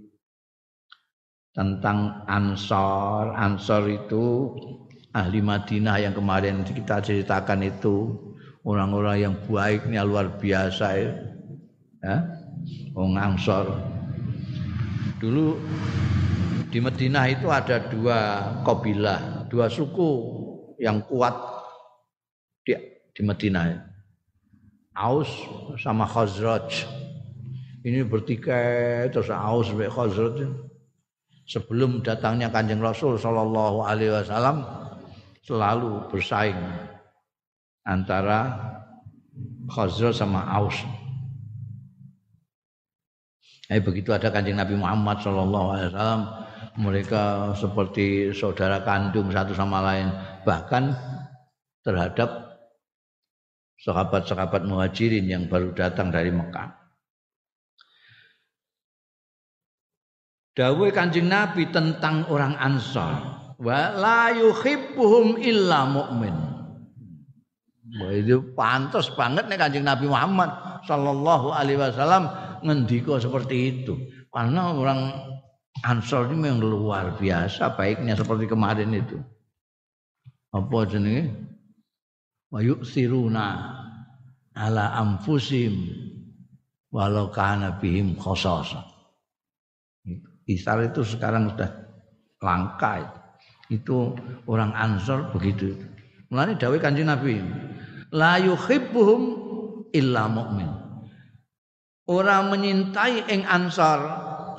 [1.55, 3.31] tentang Ansor.
[3.31, 4.51] Ansor itu
[5.15, 8.11] ahli Madinah yang kemarin kita ceritakan itu
[8.67, 10.87] orang-orang yang baiknya luar biasa
[12.03, 12.17] ya.
[12.91, 13.71] Orang Ansor.
[15.22, 15.53] Dulu
[16.74, 20.09] di Madinah itu ada dua kabilah, dua suku
[20.82, 21.38] yang kuat
[22.65, 22.74] di,
[23.13, 23.86] di Madinah.
[24.97, 25.30] Aus
[25.78, 26.89] sama Khazraj.
[27.86, 30.41] Ini bertikai terus Aus sampai Khazraj
[31.45, 34.65] sebelum datangnya Kanjeng Rasul Shallallahu alaihi wasallam
[35.45, 36.57] selalu bersaing
[37.86, 38.57] antara
[39.69, 40.82] Khazraj sama Aus.
[43.72, 46.22] Eh begitu ada Kanjeng Nabi Muhammad Shallallahu alaihi wasallam
[46.76, 50.11] mereka seperti saudara kandung satu sama lain
[50.43, 50.91] bahkan
[51.80, 52.59] terhadap
[53.80, 56.67] sahabat-sahabat muhajirin yang baru datang dari Mekah.
[60.51, 63.39] Dawe Kanjeng Nabi tentang orang Ansor.
[63.61, 66.34] wa la yuhibbuhum illa mu'min.
[68.01, 70.47] Wah, itu pantas banget nih kanjeng Nabi Muhammad
[70.88, 72.32] Sallallahu Alaihi Wasallam
[72.62, 73.93] ngendiko seperti itu.
[74.32, 75.01] Karena orang
[75.82, 79.18] Ansor ini memang luar biasa baiknya seperti kemarin itu.
[80.51, 81.32] Apa jenenge?
[82.51, 83.47] Wa siruna
[84.51, 85.89] ala amfusim
[86.91, 88.84] walau kana bihim khosasa.
[90.45, 91.72] Isar itu sekarang sudah
[92.43, 93.20] langka itu.
[93.72, 93.97] itu
[94.51, 95.80] orang Ansor begitu.
[96.28, 97.39] Mulane dawuh Kanjeng Nabi,
[98.12, 99.22] la yuhibbuhum
[99.95, 100.80] illa mu'min.
[102.12, 103.99] Orang menyintai ing Ansor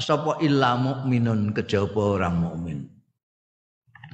[0.01, 2.89] sapa illa mukminun kejaba orang mukmin.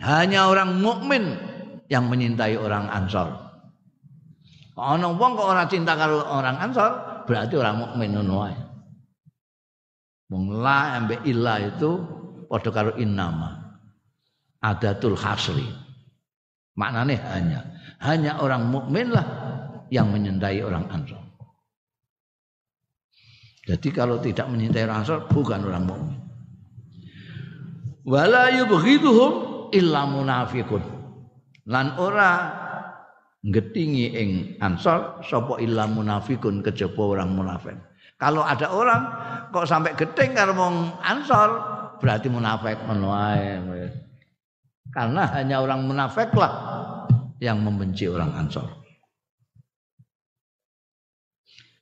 [0.03, 1.39] Hanya orang mukmin
[1.87, 3.31] yang menyintai orang Ansor.
[4.75, 8.59] Ana wong kok ora cinta karo orang Ansor, berarti orang mukmin ngono wae.
[10.35, 11.95] Wong la ambek illa itu
[12.51, 13.55] padha karo innama.
[14.67, 15.67] Adatul hasri.
[16.75, 17.61] Maknanya hanya
[18.03, 19.27] hanya orang mukmin lah
[19.95, 21.28] yang menyintai orang Ansor.
[23.69, 26.17] Jadi kalau tidak menyintai Ansor bukan orang mukmin.
[28.09, 29.33] Wala yubghiduhum
[29.77, 30.81] illa munafiqun.
[31.69, 32.31] Lan ora
[33.45, 34.31] ngetingi ing
[34.65, 37.77] Ansor sapa illa munafikun kejaba orang munafik.
[38.17, 39.03] Kalau ada orang
[39.53, 41.61] kok sampai geting karo wong Ansor,
[42.01, 43.13] berarti munafik ngono
[44.89, 46.53] Karena hanya orang munafik lah
[47.39, 48.67] yang membenci orang Ansor.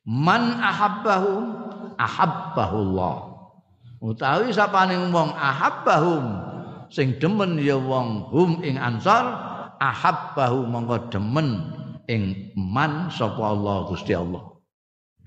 [0.06, 1.42] Man ahabbahum
[1.98, 3.36] ahabbahullah.
[4.00, 6.24] Utawi sapane wong ahabbahum
[6.92, 9.24] sing demen ya wong hum ing Ansor
[9.80, 11.72] ahabbahu mongko demen
[12.06, 14.56] ing man sapa Allah Gusti Allah.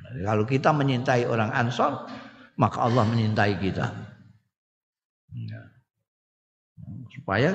[0.09, 2.09] Kalau kita menyintai orang Ansor,
[2.57, 3.93] maka Allah menyintai kita.
[5.29, 5.61] Ya.
[7.13, 7.53] Supaya,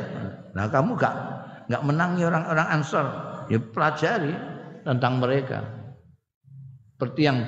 [0.54, 1.14] nah kamu gak
[1.66, 3.06] nggak menangi orang-orang Ansor,
[3.50, 4.34] ya pelajari
[4.86, 5.66] tentang mereka.
[6.94, 7.38] Seperti yang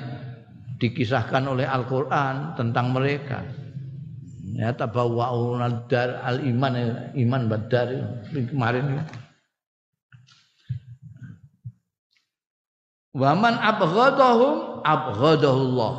[0.77, 3.41] dikisahkan oleh Al-Quran tentang mereka.
[4.57, 6.73] Ya tabawwa'un dar al-iman
[7.13, 7.89] iman badar
[8.31, 9.05] kemarin
[13.17, 15.93] Waman abghadahum abghadahullah.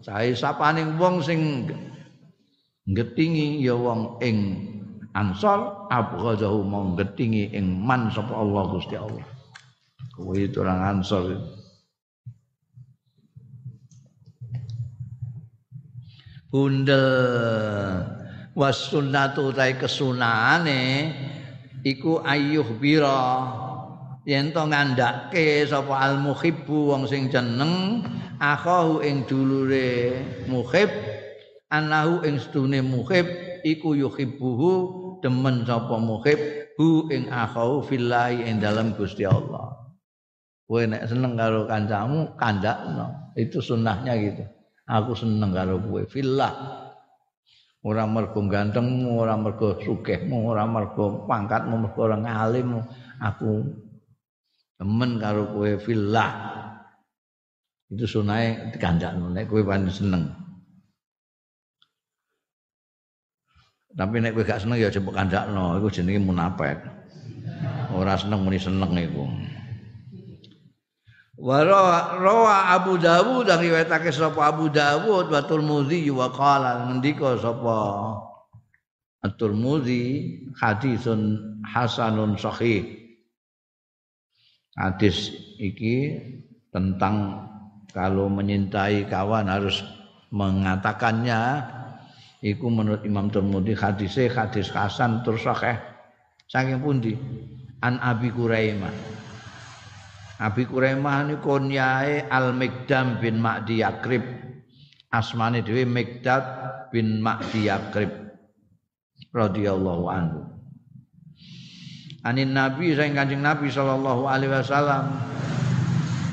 [0.00, 1.68] Sae sapane wong sing
[2.88, 4.64] ngetingi ya wong ing
[5.16, 9.26] Ansor abghadahu mong ngetingi ing man sapa Allah Gusti Allah.
[10.14, 11.34] Kuwi itu orang Ansor.
[16.48, 18.08] Bundel.
[18.56, 21.12] Was sunnatu tai kesunahane
[21.84, 23.44] iku ayyuh bira
[24.24, 28.02] yen to ngandhake sapa al muhibbu wong sing jeneng
[28.40, 30.90] akhahu ing dulure muhib
[31.70, 33.28] anahu ing sedune muhib
[33.62, 36.40] iku yuhibbuhu demen sapa muhib
[36.80, 39.78] hu ing akhahu fillahi ing dalam Gusti Allah.
[40.64, 44.57] Kowe nek seneng karo kancamu kandakno itu sunnahnya gitu
[44.88, 46.02] aku seneng karo kowe.
[46.08, 46.52] Fillah.
[47.84, 52.80] Ora mergo gantengmu ora mergo sugihmu ora mergo pangkatmu mergo ora ngalimmu.
[53.20, 53.62] Aku
[54.80, 55.70] temen karo kowe.
[55.76, 56.30] Fillah.
[57.92, 59.28] Itu sunai dikandakno.
[59.30, 60.24] Nek kowe pancen seneng.
[63.92, 65.76] Tapi nek kowe gak seneng ya mbok kandakno.
[65.78, 66.80] Iku jenenge munafik.
[67.92, 69.24] Ora seneng muni seneng iku
[71.38, 77.78] Wara rawa Abu Dawud riwayatake sapa Abu Dawud wa Tirmidzi wa qala ngendika sapa?
[79.22, 80.02] At-Tirmidzi
[80.58, 81.22] hadisun
[81.62, 82.90] hasanun sahih.
[84.74, 85.30] Hadis
[85.62, 86.18] iki
[86.74, 87.46] tentang
[87.94, 89.78] kalau menyintai kawan harus
[90.34, 91.62] mengatakannya.
[92.42, 95.78] Iku menurut Imam Tirmidzi hadise hadis hasan terus sahih.
[96.50, 97.14] Saking pundi?
[97.78, 99.17] An Abi Quraimah
[100.38, 104.22] Abi Quraimah niku kunyae Al Mikdam bin Ma'di Yakrib.
[105.10, 106.44] Asmane dhewe Mikdad
[106.94, 108.30] bin Ma'di Yakrib.
[109.34, 110.40] Radhiyallahu anhu.
[112.22, 115.10] Anin nabi saing kanjeng nabi sallallahu alaihi wasallam.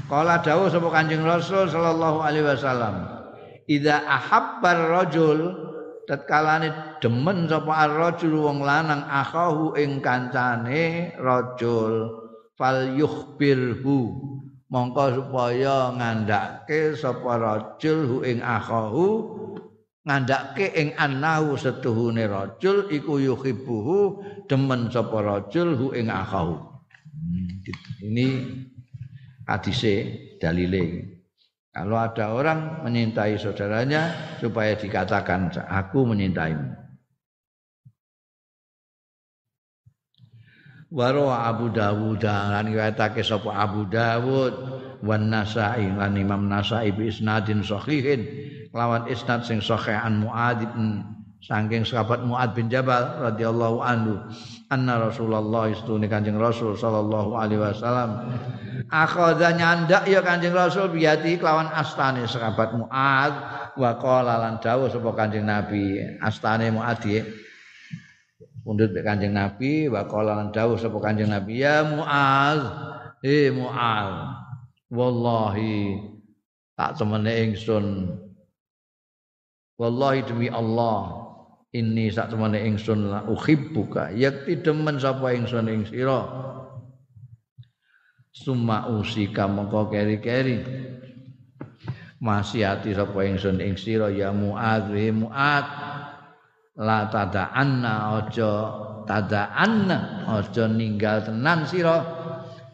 [0.05, 3.09] Kala dawuh sapa Kanjeng Rasul sallallahu alaihi wasallam,
[3.65, 5.49] "Idza ahabbar rajul
[6.05, 12.24] tatkalane demen sapa ar-rajul wong lanang akhahu ing kancane rajul
[12.55, 13.99] fal yukhbirhu
[14.71, 19.07] mongko supaya ngandake sapa rajul hu ing akhahu
[20.07, 26.55] ngandake ing annahu setuhune rajul iku yuhibbuhu demen sapa rajul hu ing akhahu.
[27.15, 27.89] Hmm, gitu.
[28.11, 28.27] ini
[29.47, 29.93] hadise
[30.37, 31.15] dalile.
[31.75, 36.84] Kalau ada orang menyintai saudaranya supaya dikatakan aku menyintaimu
[40.95, 44.53] Waro Abu Dawud lan riwayatake sapa Abu Dawud
[45.03, 48.23] wan Nasa'i lan Imam Nasa'i bi isnadin sahihin
[48.71, 51.03] lawan isnad sing sahih an Muad bin
[51.43, 54.23] saking sahabat Muad bin Jabal radhiyallahu anhu
[54.71, 58.31] anna Rasulullah istune Kanjeng Rasul sallallahu alaihi wasallam
[58.89, 63.33] akhadha nyandak ya Kanjeng Rasul biyati kelawan astane sahabat Muad
[63.75, 67.03] wa qala lan dawuh sapa Kanjeng Nabi astane Muad
[68.65, 72.65] pundut mek Kanjeng Nabi wa qala lan dawuh Kanjeng Nabi ya Muaz
[73.21, 74.41] he Muaz
[74.89, 76.01] wallahi
[76.75, 77.85] tak temene ingsun.
[79.75, 81.27] Wallahi demi Allah
[81.75, 86.23] ini sak temene ingsun la uhibbuka yakti demen sapa ingsun ing sira.
[88.35, 90.59] Summa usika mongko keri-keri.
[92.19, 95.67] Masihati sapa ingsun ing sira ya Muaz Muaz
[96.75, 98.51] la tada'anna aja
[99.07, 101.97] tada'anna aja ninggal tenan sira.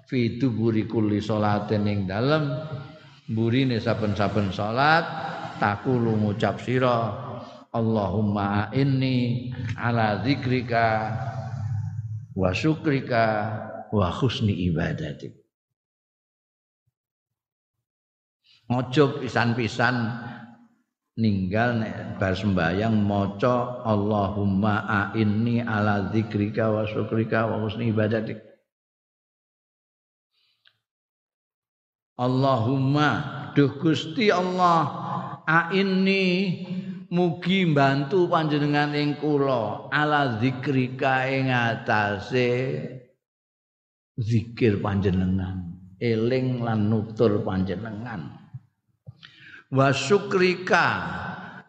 [0.10, 2.52] Fi duburi kulli salatin ing dalem.
[3.32, 5.06] Burine saben-saben salat
[5.62, 7.30] takulu ngucap sira.
[7.72, 9.48] Allahumma inni
[9.80, 11.16] ala zikrika
[12.36, 13.24] wa syukrika
[13.96, 15.40] wa husni ibadatik.
[18.72, 19.96] Ojo pisan-pisan
[21.20, 28.40] ninggal nek bar sembayang maca Allahumma a'inni ala dzikrika wa syukrika wa husni ibadatik.
[32.22, 33.10] Allahumma
[33.58, 34.86] duh Gusti Allah
[35.44, 36.24] a'inni
[37.12, 42.52] mugi bantu panjenengan ing kula ala dzikrika ing atase
[44.16, 48.41] zikir panjenengan eling lan nutur panjenengan
[49.72, 50.88] wa syukrika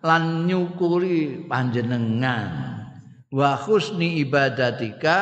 [0.03, 2.75] lan nyukuri panjenengan.
[3.33, 5.17] Wa husni ibadatika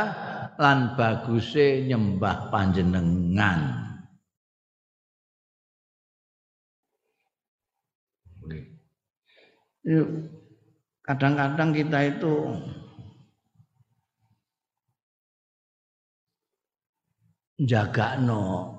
[0.58, 3.86] lan baguse nyembah panjenengan.
[11.06, 12.34] Kadang-kadang kita itu
[17.62, 18.74] jaga no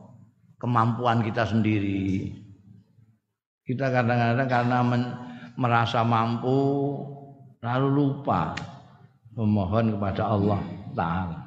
[0.59, 2.40] kemampuan kita sendiri
[3.65, 5.03] kita kadang-kadang karena men,
[5.55, 6.57] merasa mampu
[7.61, 8.57] lalu lupa
[9.37, 10.59] memohon kepada Allah
[10.97, 11.41] Taala.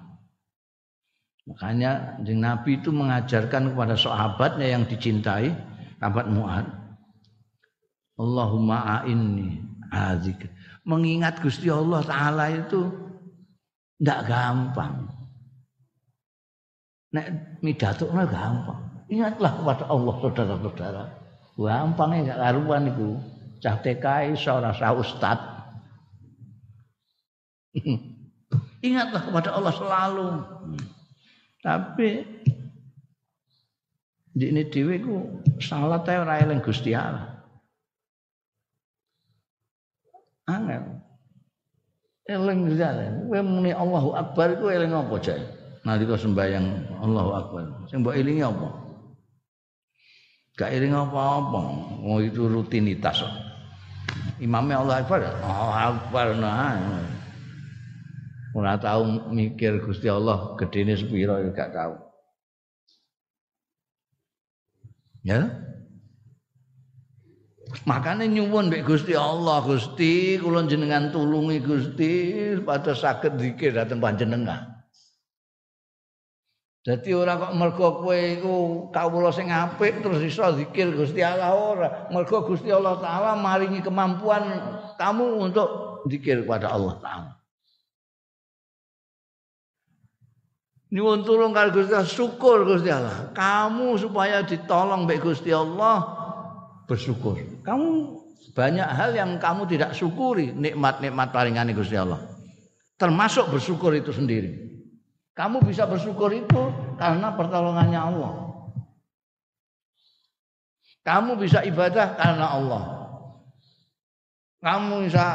[1.45, 5.53] Makanya Nabi itu mengajarkan kepada sahabatnya yang dicintai,
[6.01, 6.67] sahabat Mu'ad.
[8.17, 9.61] Allahumma a'inni
[9.93, 10.49] azik.
[10.89, 12.89] Mengingat Gusti Allah Ta'ala itu
[14.01, 15.09] tidak gampang.
[17.12, 17.27] Nek
[17.61, 18.81] midatuk gampang.
[19.12, 21.05] Ingatlah kepada Allah saudara-saudara.
[21.55, 23.15] Gampangnya gak karuan itu.
[23.63, 25.39] Cah TK iso rasa ustad.
[28.87, 30.29] Ingatlah kepada Allah selalu.
[31.65, 32.09] Tapi
[34.35, 37.41] di ini dewi ku salat ae ora Gusti Allah.
[40.45, 41.01] Angel.
[42.29, 43.17] Eling Gusti Allah.
[43.25, 45.41] Kowe muni Allahu Akbar iku eling apa jae?
[45.89, 47.65] Nalika sembahyang Allahu Akbar.
[47.89, 48.84] Sing mbok elingi apa?
[50.55, 51.63] Gak iring apa-apa.
[52.07, 53.27] Oh itu rutinitas.
[54.39, 56.79] Imamnya Allah Akbar, Allah Akbar nah.
[58.55, 61.95] Ora tahu mikir Gusti Allah gedene sepira gak tahu.
[65.27, 65.51] Ya.
[67.83, 72.12] Makanya nyuwun mbek Gusti Allah, Gusti kula jenengan tulungi Gusti
[72.62, 74.74] pada sakit zikir dateng panjenengan.
[76.85, 78.56] Jadi ora kok mergo kowe iku
[78.93, 81.89] kawula sing apik terus iso zikir Gusti Allah ora.
[82.12, 84.44] Mergo Gusti Allah taala maringi kemampuan
[85.01, 85.69] kamu untuk
[86.12, 87.31] zikir kepada Allah taala.
[90.93, 93.32] Nyuwun tulung karo Gusti Allah, syukur Gusti Allah.
[93.32, 96.05] Kamu supaya ditolong mbek Gusti Allah
[96.85, 97.65] bersyukur.
[97.65, 97.89] Kamu
[98.52, 102.20] banyak hal yang kamu tidak syukuri nikmat-nikmat paringane Gusti Allah.
[103.01, 104.74] Termasuk bersyukur itu sendiri.
[105.35, 106.62] Kamu bisa bersyukur itu
[106.94, 108.32] karena pertolongannya Allah.
[111.05, 112.85] Kamu bisa ibadah karena Allah.
[114.62, 115.27] Kamu bisa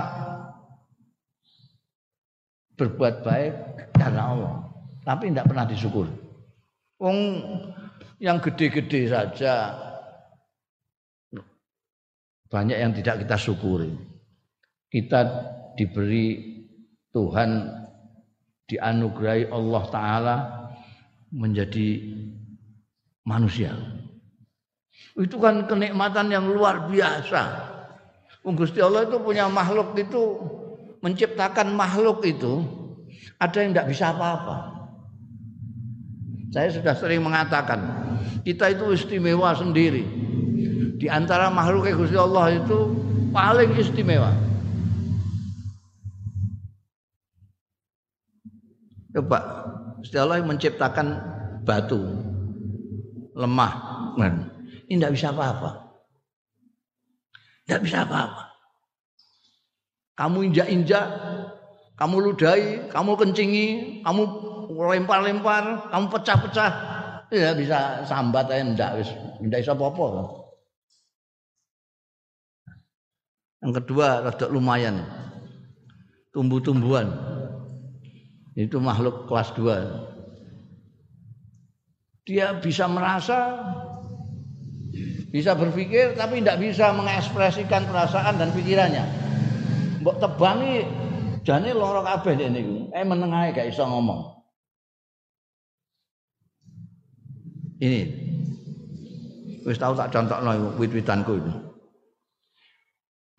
[2.79, 3.53] berbuat baik
[3.93, 4.53] karena Allah.
[5.03, 6.07] Tapi tidak pernah disyukur.
[6.97, 7.19] Wong
[8.23, 9.75] yang gede-gede saja
[12.49, 13.93] banyak yang tidak kita syukuri.
[14.89, 15.21] Kita
[15.77, 16.57] diberi
[17.13, 17.78] Tuhan
[18.69, 20.35] dianugerahi Allah taala
[21.33, 22.13] menjadi
[23.25, 23.73] manusia.
[25.17, 27.75] Itu kan kenikmatan yang luar biasa.
[28.49, 30.41] Gusti Allah itu punya makhluk itu
[31.05, 32.65] menciptakan makhluk itu
[33.37, 34.57] ada yang tidak bisa apa-apa.
[36.49, 37.77] Saya sudah sering mengatakan,
[38.41, 40.01] kita itu istimewa sendiri.
[40.97, 42.97] Di antara makhluk Gusti Allah itu
[43.29, 44.33] paling istimewa.
[49.09, 49.39] Coba,
[49.97, 51.07] Gusti Allah menciptakan
[51.65, 51.97] batu
[53.33, 53.73] lemah,
[54.89, 55.69] ini tidak bisa apa-apa.
[57.65, 58.43] Tidak bisa apa-apa.
[60.13, 61.05] Kamu injak-injak,
[61.97, 63.67] kamu ludahi, kamu kencingi,
[64.05, 64.21] kamu
[64.73, 66.71] lempar-lempar, kamu pecah-pecah,
[67.29, 69.09] ya bisa sambat aja ndak wis
[69.41, 70.05] ndak iso apa-apa.
[73.59, 75.03] Yang kedua rada lumayan.
[76.31, 77.09] Tumbuh-tumbuhan.
[78.57, 82.25] Itu makhluk kelas 2.
[82.29, 83.57] Dia bisa merasa
[85.29, 89.05] bisa berpikir tapi tidak bisa mengekspresikan perasaan dan pikirannya.
[90.01, 90.85] Mbok tebangi
[91.45, 92.89] jane lara kabeh niku.
[92.93, 94.39] Eh menengahe gak iso ngomong.
[97.79, 98.01] Ini
[99.63, 101.53] wis tahu tak contohno wit-witanku itu.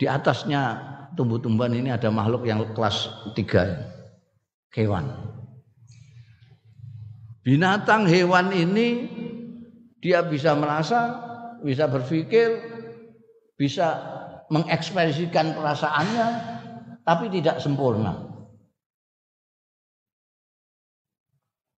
[0.01, 0.81] Di atasnya
[1.13, 3.77] tumbuh-tumbuhan ini ada makhluk yang kelas tiga
[4.75, 5.11] hewan.
[7.41, 8.89] Binatang hewan ini
[10.01, 11.19] dia bisa merasa,
[11.65, 12.61] bisa berpikir,
[13.57, 13.97] bisa
[14.53, 16.29] mengekspresikan perasaannya,
[17.05, 18.31] tapi tidak sempurna.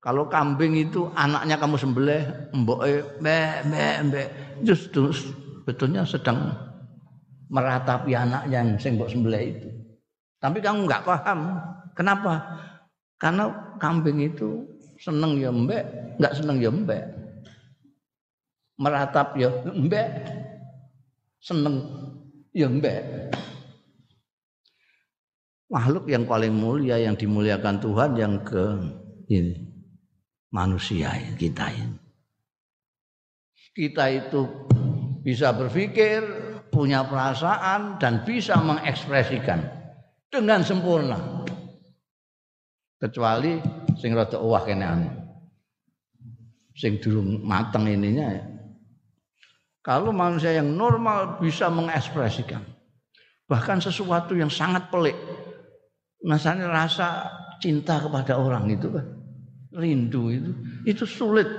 [0.03, 2.23] Kalau kambing itu anaknya kamu sembelih,
[2.59, 2.81] mbok
[3.23, 4.29] mbek mbek mbek,
[4.67, 5.15] justru
[5.63, 6.59] betulnya sedang
[7.47, 9.69] meratapi anak yang sembelih itu.
[10.43, 11.55] Tapi kamu nggak paham.
[11.95, 12.35] Kenapa?
[13.23, 13.47] Karena
[13.79, 14.67] kambing itu
[14.99, 17.07] seneng ya mbek, nggak seneng ya mbek.
[18.83, 20.11] Meratap ya mbek,
[21.39, 21.87] seneng
[22.51, 23.31] ya mbek.
[25.71, 28.65] Makhluk yang paling mulia yang dimuliakan Tuhan yang ke
[29.31, 29.55] ini
[30.51, 31.99] manusia kita ini.
[33.73, 34.69] Kita itu
[35.23, 36.21] bisa berpikir,
[36.69, 39.65] punya perasaan dan bisa mengekspresikan
[40.29, 41.47] dengan sempurna.
[43.03, 43.59] Kecuali
[43.99, 45.11] sing rada uwah kene anu.
[46.79, 48.45] Sing durung mateng ininya ya.
[49.83, 52.63] Kalau manusia yang normal bisa mengekspresikan
[53.51, 55.19] bahkan sesuatu yang sangat pelik.
[56.23, 57.27] Misalnya rasa
[57.59, 59.07] cinta kepada orang itu kan
[59.75, 60.51] rindu itu
[60.87, 61.51] itu sulit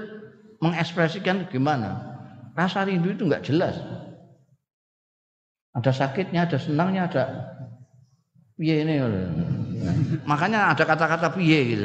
[0.64, 2.16] mengekspresikan gimana.
[2.56, 3.76] Rasa rindu itu enggak jelas.
[5.74, 7.24] Ada sakitnya, ada senangnya, ada
[8.56, 9.02] piye ini.
[10.24, 11.84] Makanya ada kata-kata piye gitu.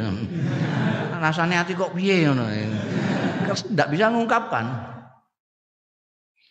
[1.18, 2.46] Rasanya hati kok piye ngono.
[3.48, 4.66] Enggak bisa mengungkapkan.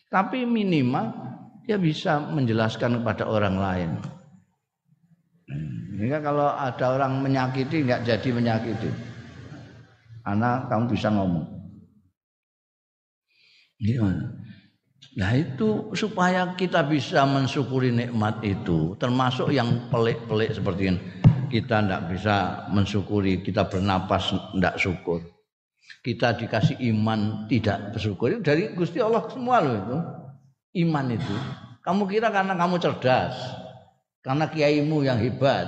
[0.07, 1.11] Tapi minimal
[1.67, 3.91] dia bisa menjelaskan kepada orang lain.
[5.97, 8.89] Ini kalau ada orang menyakiti nggak jadi menyakiti.
[10.23, 11.47] Karena kamu bisa ngomong.
[13.79, 14.37] Gimana?
[15.17, 20.99] Nah itu supaya kita bisa mensyukuri nikmat itu, termasuk yang pelik-pelik seperti ini.
[21.47, 25.19] Kita tidak bisa mensyukuri, kita bernapas tidak syukur.
[26.03, 28.39] Kita dikasih iman tidak bersyukur.
[28.39, 29.97] Dari Gusti Allah semua loh itu.
[30.83, 31.35] Iman itu.
[31.83, 33.35] Kamu kira karena kamu cerdas,
[34.19, 35.65] karena kiaimu yang hebat,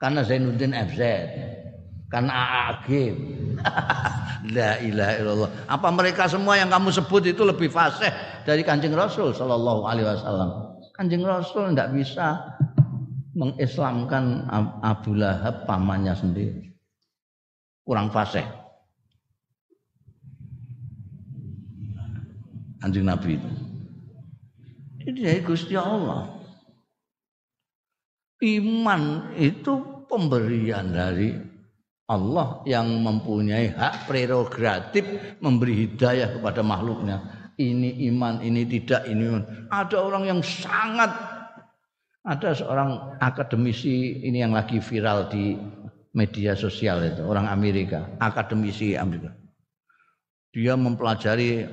[0.00, 1.00] karena Zainuddin FZ,
[2.08, 2.88] karena AAG.
[4.56, 5.50] La ilaha illallah.
[5.72, 8.12] Apa mereka semua yang kamu sebut itu lebih fasih
[8.44, 10.76] dari Kanjeng Rasul sallallahu alaihi wasallam?
[10.92, 12.44] Kanjeng Rasul tidak bisa
[13.34, 14.46] mengislamkan
[14.80, 16.70] Abu Lahab pamannya sendiri.
[17.84, 18.46] Kurang fasih.
[22.80, 23.50] Kanjeng Nabi itu.
[25.04, 26.30] Ini dari Gusti Allah.
[28.44, 31.32] Iman itu pemberian dari
[32.04, 35.04] Allah yang mempunyai hak prerogatif
[35.40, 37.48] memberi hidayah kepada makhluknya.
[37.56, 39.40] Ini iman, ini tidak, ini.
[39.72, 41.33] Ada orang yang sangat
[42.24, 45.60] ada seorang akademisi ini yang lagi viral di
[46.16, 49.36] media sosial itu, orang Amerika, akademisi Amerika.
[50.56, 51.68] Dia mempelajari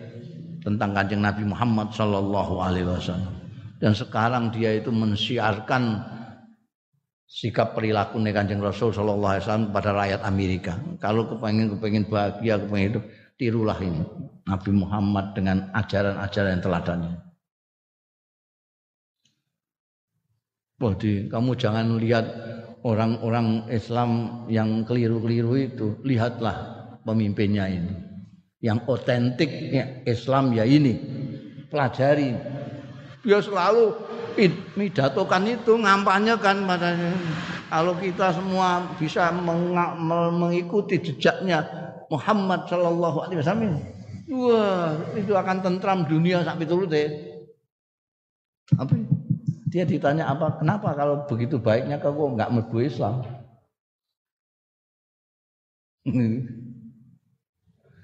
[0.60, 3.42] tentang kanjeng Nabi Muhammad Sallallahu Alaihi Wasallam
[3.82, 6.06] dan sekarang dia itu mensiarkan
[7.26, 10.78] sikap perilaku kanjeng Rasul Shallallahu Alaihi Wasallam pada rakyat Amerika.
[11.02, 13.04] Kalau kepengen kepengen bahagia, kepengen hidup,
[13.42, 14.06] tirulah ini
[14.46, 17.31] Nabi Muhammad dengan ajaran-ajaran yang teladannya.
[20.82, 22.26] Jadi kamu jangan lihat
[22.82, 26.58] orang-orang Islam yang keliru-keliru itu, lihatlah
[27.06, 27.94] pemimpinnya ini.
[28.66, 29.50] Yang otentik
[30.10, 30.98] Islam ya ini,
[31.70, 32.34] pelajari.
[33.22, 33.94] Dia selalu
[34.74, 37.14] midatokan itu ngampanyekan padanya
[37.70, 39.30] kalau kita semua bisa
[40.34, 41.64] mengikuti jejaknya
[42.10, 43.80] Muhammad Shallallahu Alaihi Wasallam
[44.32, 47.08] wah itu akan tentram dunia sampai deh.
[48.76, 49.21] Apa?
[49.72, 50.60] Dia ditanya apa?
[50.60, 53.24] Kenapa kalau begitu baiknya kau nggak mau Islam?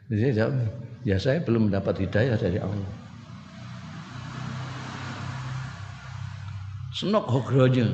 [0.08, 0.56] Dia jawab,
[1.04, 2.88] ya saya belum mendapat hidayah dari Allah.
[6.96, 7.92] Senok hogronya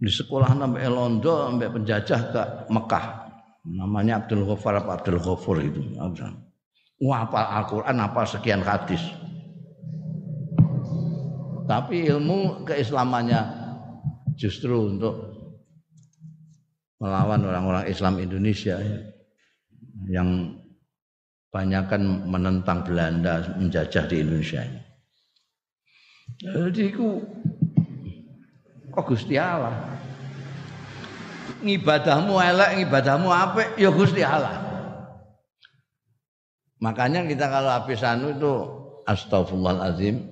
[0.00, 2.42] di sekolah sampai Londo sampai penjajah ke
[2.72, 3.04] Mekah
[3.68, 5.84] namanya Abdul Ghaffar apa Abdul Ghafur itu
[7.04, 9.04] wah apa Al-Quran apa sekian hadis
[11.70, 13.46] tapi ilmu keislamannya
[14.34, 15.14] justru untuk
[16.98, 18.74] melawan orang-orang Islam Indonesia
[20.10, 20.58] yang
[21.54, 24.66] banyakkan menentang Belanda menjajah di Indonesia.
[26.42, 27.22] Jadi ku
[28.90, 29.94] kok Gusti Allah.
[31.62, 34.58] Ngibadahmu elek, ngibadahmu apik ya Gusti Allah.
[36.82, 38.54] Makanya kita kalau habis anu itu
[39.04, 40.29] astagfirullahalazim,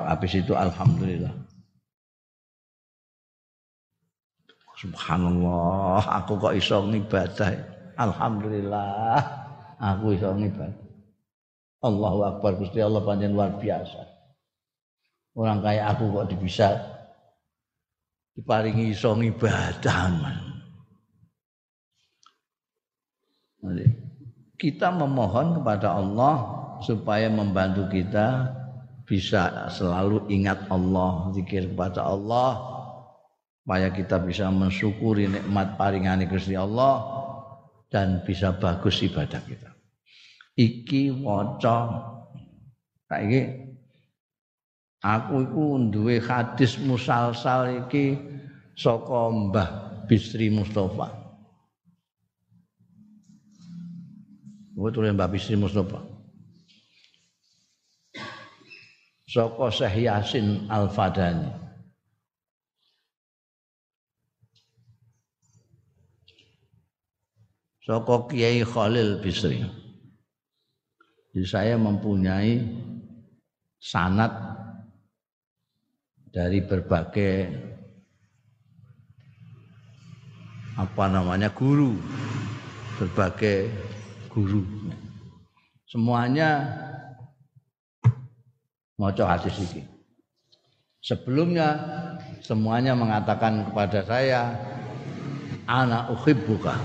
[0.00, 1.34] habis itu alhamdulillah.
[4.82, 7.54] Subhanallah, aku kok iso ngibadah.
[7.94, 9.14] Alhamdulillah,
[9.78, 10.82] aku iso ngibadah.
[11.82, 14.00] Allahu Akbar Gusti Allah panjang luar biasa.
[15.34, 16.68] Orang kayak aku kok bisa
[18.38, 20.10] diparingi iso ngibadah.
[24.58, 26.34] Kita memohon kepada Allah
[26.82, 28.50] supaya membantu kita
[29.06, 32.58] bisa selalu ingat Allah, zikir kepada Allah,
[33.62, 37.02] supaya kita bisa mensyukuri nikmat paringane Gusti Allah
[37.90, 39.70] dan bisa bagus ibadah kita.
[40.58, 41.78] Iki waca
[43.08, 43.72] saiki
[45.00, 48.18] aku iku duwe hadis musalsal iki
[48.76, 49.68] saka Mbah
[50.10, 51.08] Bisri Mustafa.
[54.76, 56.11] Gue tulis Mbah Bisri Mustafa.
[59.32, 61.48] Saka Syekh Yasin Al-Fadani.
[67.80, 69.64] Saka Kiai Khalil Bisri.
[71.32, 72.60] Jadi saya mempunyai
[73.80, 74.36] sanat
[76.28, 77.48] dari berbagai
[80.76, 81.96] apa namanya guru
[83.00, 83.72] berbagai
[84.28, 84.60] guru.
[85.88, 86.68] Semuanya
[89.02, 89.82] maca hadis ini.
[91.02, 91.74] Sebelumnya
[92.38, 94.54] semuanya mengatakan kepada saya
[95.66, 96.78] anak uhibbuka.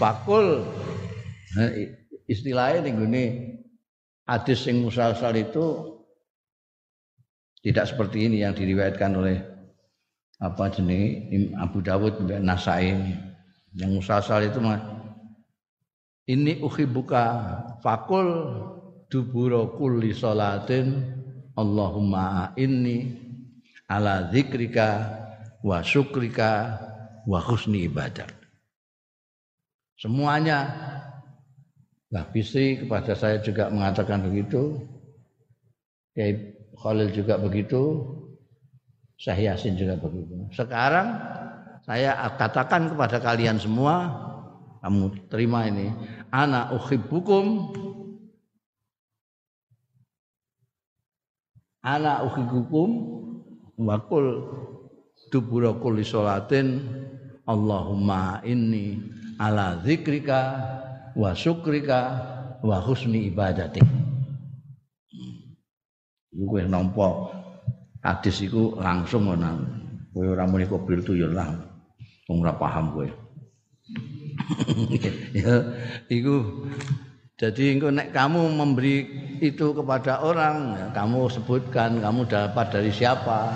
[0.00, 0.64] Pakul
[2.24, 3.52] istilahnya ini
[4.24, 6.00] hadis yang musalsal itu
[7.60, 9.44] tidak seperti ini yang diriwayatkan oleh
[10.40, 12.96] apa jenis Abu Dawud Nasai
[13.76, 14.58] yang musalsal itu
[16.24, 17.24] ini buka
[17.84, 18.28] fakul
[19.14, 21.14] duburo kulli salatin
[21.54, 23.14] Allahumma inni
[23.86, 25.06] ala zikrika
[25.62, 26.82] wa syukrika
[27.22, 28.26] wa husni ibadah.
[29.94, 30.66] Semuanya
[32.14, 34.78] Nah, Bisri kepada saya juga mengatakan begitu.
[36.14, 38.06] Kiai Khalil juga begitu.
[39.18, 40.46] Syekh Yasin juga begitu.
[40.54, 41.10] Sekarang
[41.82, 44.14] saya katakan kepada kalian semua
[44.78, 45.90] kamu terima ini
[46.30, 47.74] ana uhibbukum
[51.84, 52.88] ana uhibbukum
[53.78, 54.26] wa qul
[55.28, 56.80] dubura kulli salatin
[57.44, 59.04] Allahumma inni
[59.36, 60.40] ala zikrika
[61.12, 62.00] wa syukrika
[62.64, 63.84] wa husni ibadatik
[66.34, 67.08] iku kowe nampa
[68.02, 69.50] hadis iku langsung ngono.
[70.10, 71.50] Kowe ora muni kok tu ya lah.
[72.26, 73.08] Wong ora paham kowe
[75.38, 75.54] ya
[76.10, 76.34] itu
[77.34, 79.02] jadi nek kamu memberi
[79.42, 83.50] itu kepada orang ya, kamu sebutkan kamu dapat dari siapa.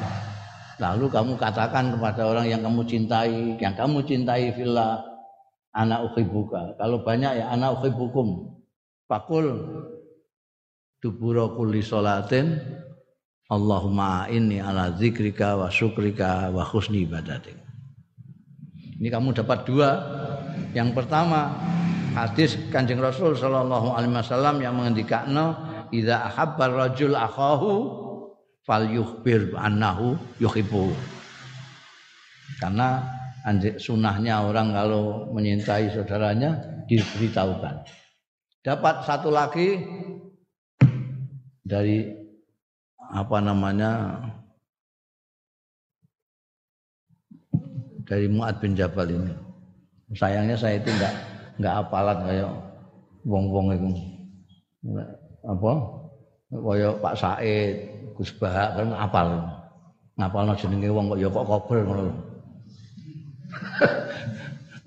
[0.83, 4.99] Lalu kamu katakan kepada orang yang kamu cintai yang kamu cintai villa
[5.71, 6.75] anak ukhibuka.
[6.75, 8.59] Kalau banyak ya anak ukhibukum.
[9.07, 9.47] Fakul
[10.99, 12.59] dubura kulli salatin
[13.49, 17.55] Allahumma inni ala zikrika wa syukrika wa husni ibadatik.
[18.99, 19.91] Ini kamu dapat dua.
[20.75, 21.55] Yang pertama
[22.27, 25.55] hadis Kanjeng Rasul sallallahu alaihi wasallam yang mengendikakno
[25.95, 27.70] idza ahabba rajul akhahu
[28.66, 30.90] falyukhbir annahu yuhibbu.
[32.59, 33.07] Karena
[33.78, 36.59] sunahnya orang kalau menyintai saudaranya
[36.90, 37.86] diberitahukan.
[38.65, 39.78] Dapat satu lagi
[41.62, 42.09] dari
[42.99, 44.20] apa namanya
[48.05, 49.32] dari Muad bin Jabal ini.
[50.16, 52.47] Sayangnya saya itu enggak enggak apalan kaya
[53.26, 53.90] wong-wong iku.
[55.44, 55.72] Apa?
[56.48, 57.74] Kaya Pak Said,
[58.16, 59.28] Gus Bahak kan apal.
[60.18, 62.02] Ngapalno jenenge wong kok ya kok kobel ngono.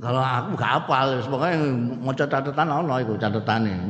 [0.02, 1.58] Kalau aku gak apal, pokoknya
[2.02, 3.86] maca catatan ono iku catetane.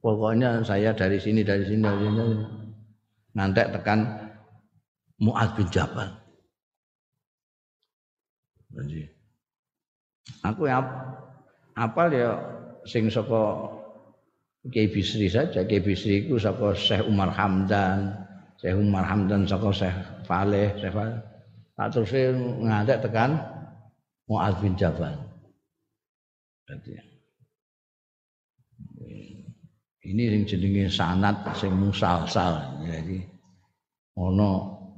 [0.00, 2.24] Pokoknya saya dari sini dari sini dari sini.
[3.36, 4.00] Ngantek tekan
[5.20, 6.08] Muad bin Jabal.
[8.72, 9.15] Jadi
[10.42, 10.82] aku ya
[11.76, 12.38] apal ya
[12.86, 13.72] sing saka
[14.66, 18.10] Kiai Bisri saja, Kiai Bisri itu saka Syekh Umar Hamdan,
[18.58, 19.94] Syekh Umar Hamdan saka Syekh
[20.26, 21.22] Faleh, Syekh Faleh.
[21.76, 22.10] Tak terus
[22.66, 23.38] ngadek tekan
[24.26, 25.14] Mu'adz bin Jabal.
[26.66, 26.98] Berarti
[30.06, 32.82] ini sing jenenge sanad sing musalsal.
[32.82, 33.22] Jadi
[34.18, 34.50] ana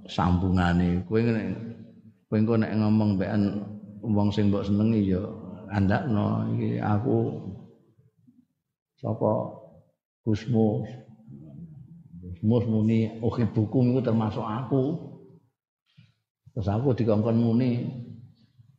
[0.08, 1.04] sambungane.
[1.04, 1.20] Kowe
[2.28, 3.42] kowe nek ngomong mbekan
[4.02, 5.22] wong sing mbok senengi ya
[5.72, 7.42] andakno iki aku
[8.98, 9.32] sapa
[10.26, 10.88] Gusmus
[12.20, 13.08] Gusmus muni
[13.54, 14.84] buku itu termasuk aku.
[16.52, 17.86] Terus aku dikongkon muni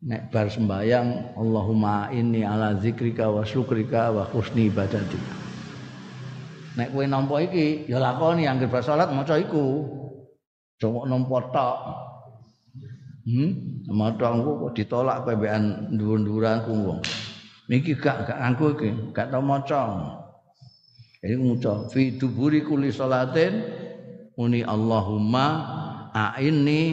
[0.03, 5.19] nek bar sembayang Allahumma inni ala zikrika wa syukrika wa husni ibadati
[6.79, 9.83] nek kowe nampa iki ya lakoni anggere bar salat maca iku.
[10.79, 11.77] Cuma nampa tok
[13.29, 17.01] hmm maca engko ditolak kowe mbekan dhuwur-dhuwuran ku wong
[17.69, 19.81] niki gak gak anggo iki gak tau maca
[21.19, 23.59] jadi ngucap fi duburi kulli salatin
[24.39, 25.45] muni Allahumma
[26.15, 26.83] a'inni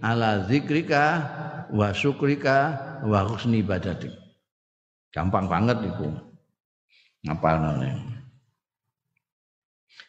[0.00, 1.04] ala zikrika
[1.68, 4.12] wa syukrika wa husni ibadatik.
[5.12, 6.08] Gampang banget itu.
[7.28, 8.16] Ngapalne.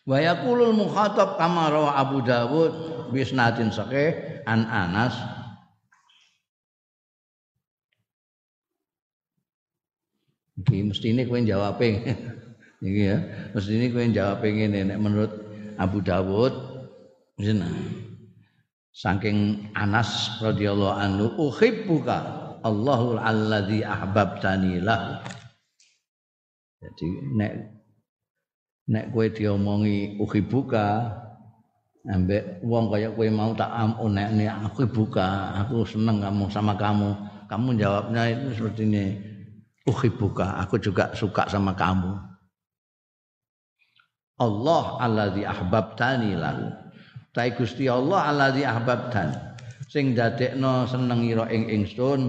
[0.07, 2.72] Wa yaqulul mukhatab kama rawa Abu Dawud
[3.12, 5.18] bisnatin sahih an Anas
[10.56, 11.84] Iki mesti ini kowe jawab
[12.86, 13.18] Iki ya,
[13.52, 15.32] mesti ini kowe jawab ngene nek menurut
[15.76, 16.53] Abu Dawud
[17.40, 17.68] zina.
[18.95, 22.18] Saking Anas radhiyallahu anhu uhibbuka
[22.64, 25.19] Allahul alladzi ahbabtani lah.
[26.80, 27.53] Jadi nek
[28.88, 31.11] nek kowe diomongi uhibbuka
[32.07, 37.11] ambek wong kaya kowe mau tak amun nek aku buka, aku seneng kamu sama kamu.
[37.52, 39.35] Kamu jawabnya itu seperti ini.
[39.86, 42.18] Uhibbuka, aku juga suka sama kamu.
[44.41, 46.74] Allah alladzi ahbabtani lahu.
[47.30, 49.30] Tai Gusti Allah alladzi ahbabtan.
[49.86, 52.22] Sing dadekno seneng ira ing ingsun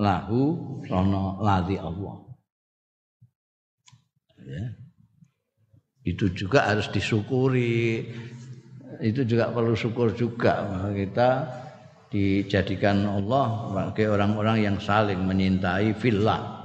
[0.00, 0.42] lahu
[0.88, 2.16] sono ladzi Allah.
[4.46, 4.64] Ya.
[6.06, 8.08] Itu juga harus disyukuri.
[9.04, 10.64] Itu juga perlu syukur juga
[10.96, 11.44] kita
[12.08, 16.55] dijadikan Allah sebagai orang-orang yang saling menyintai fillah.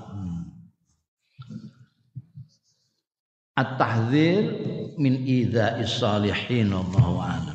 [3.58, 4.44] At-tahdzir
[4.96, 7.51] min idza'is salihin Allahu a'lam.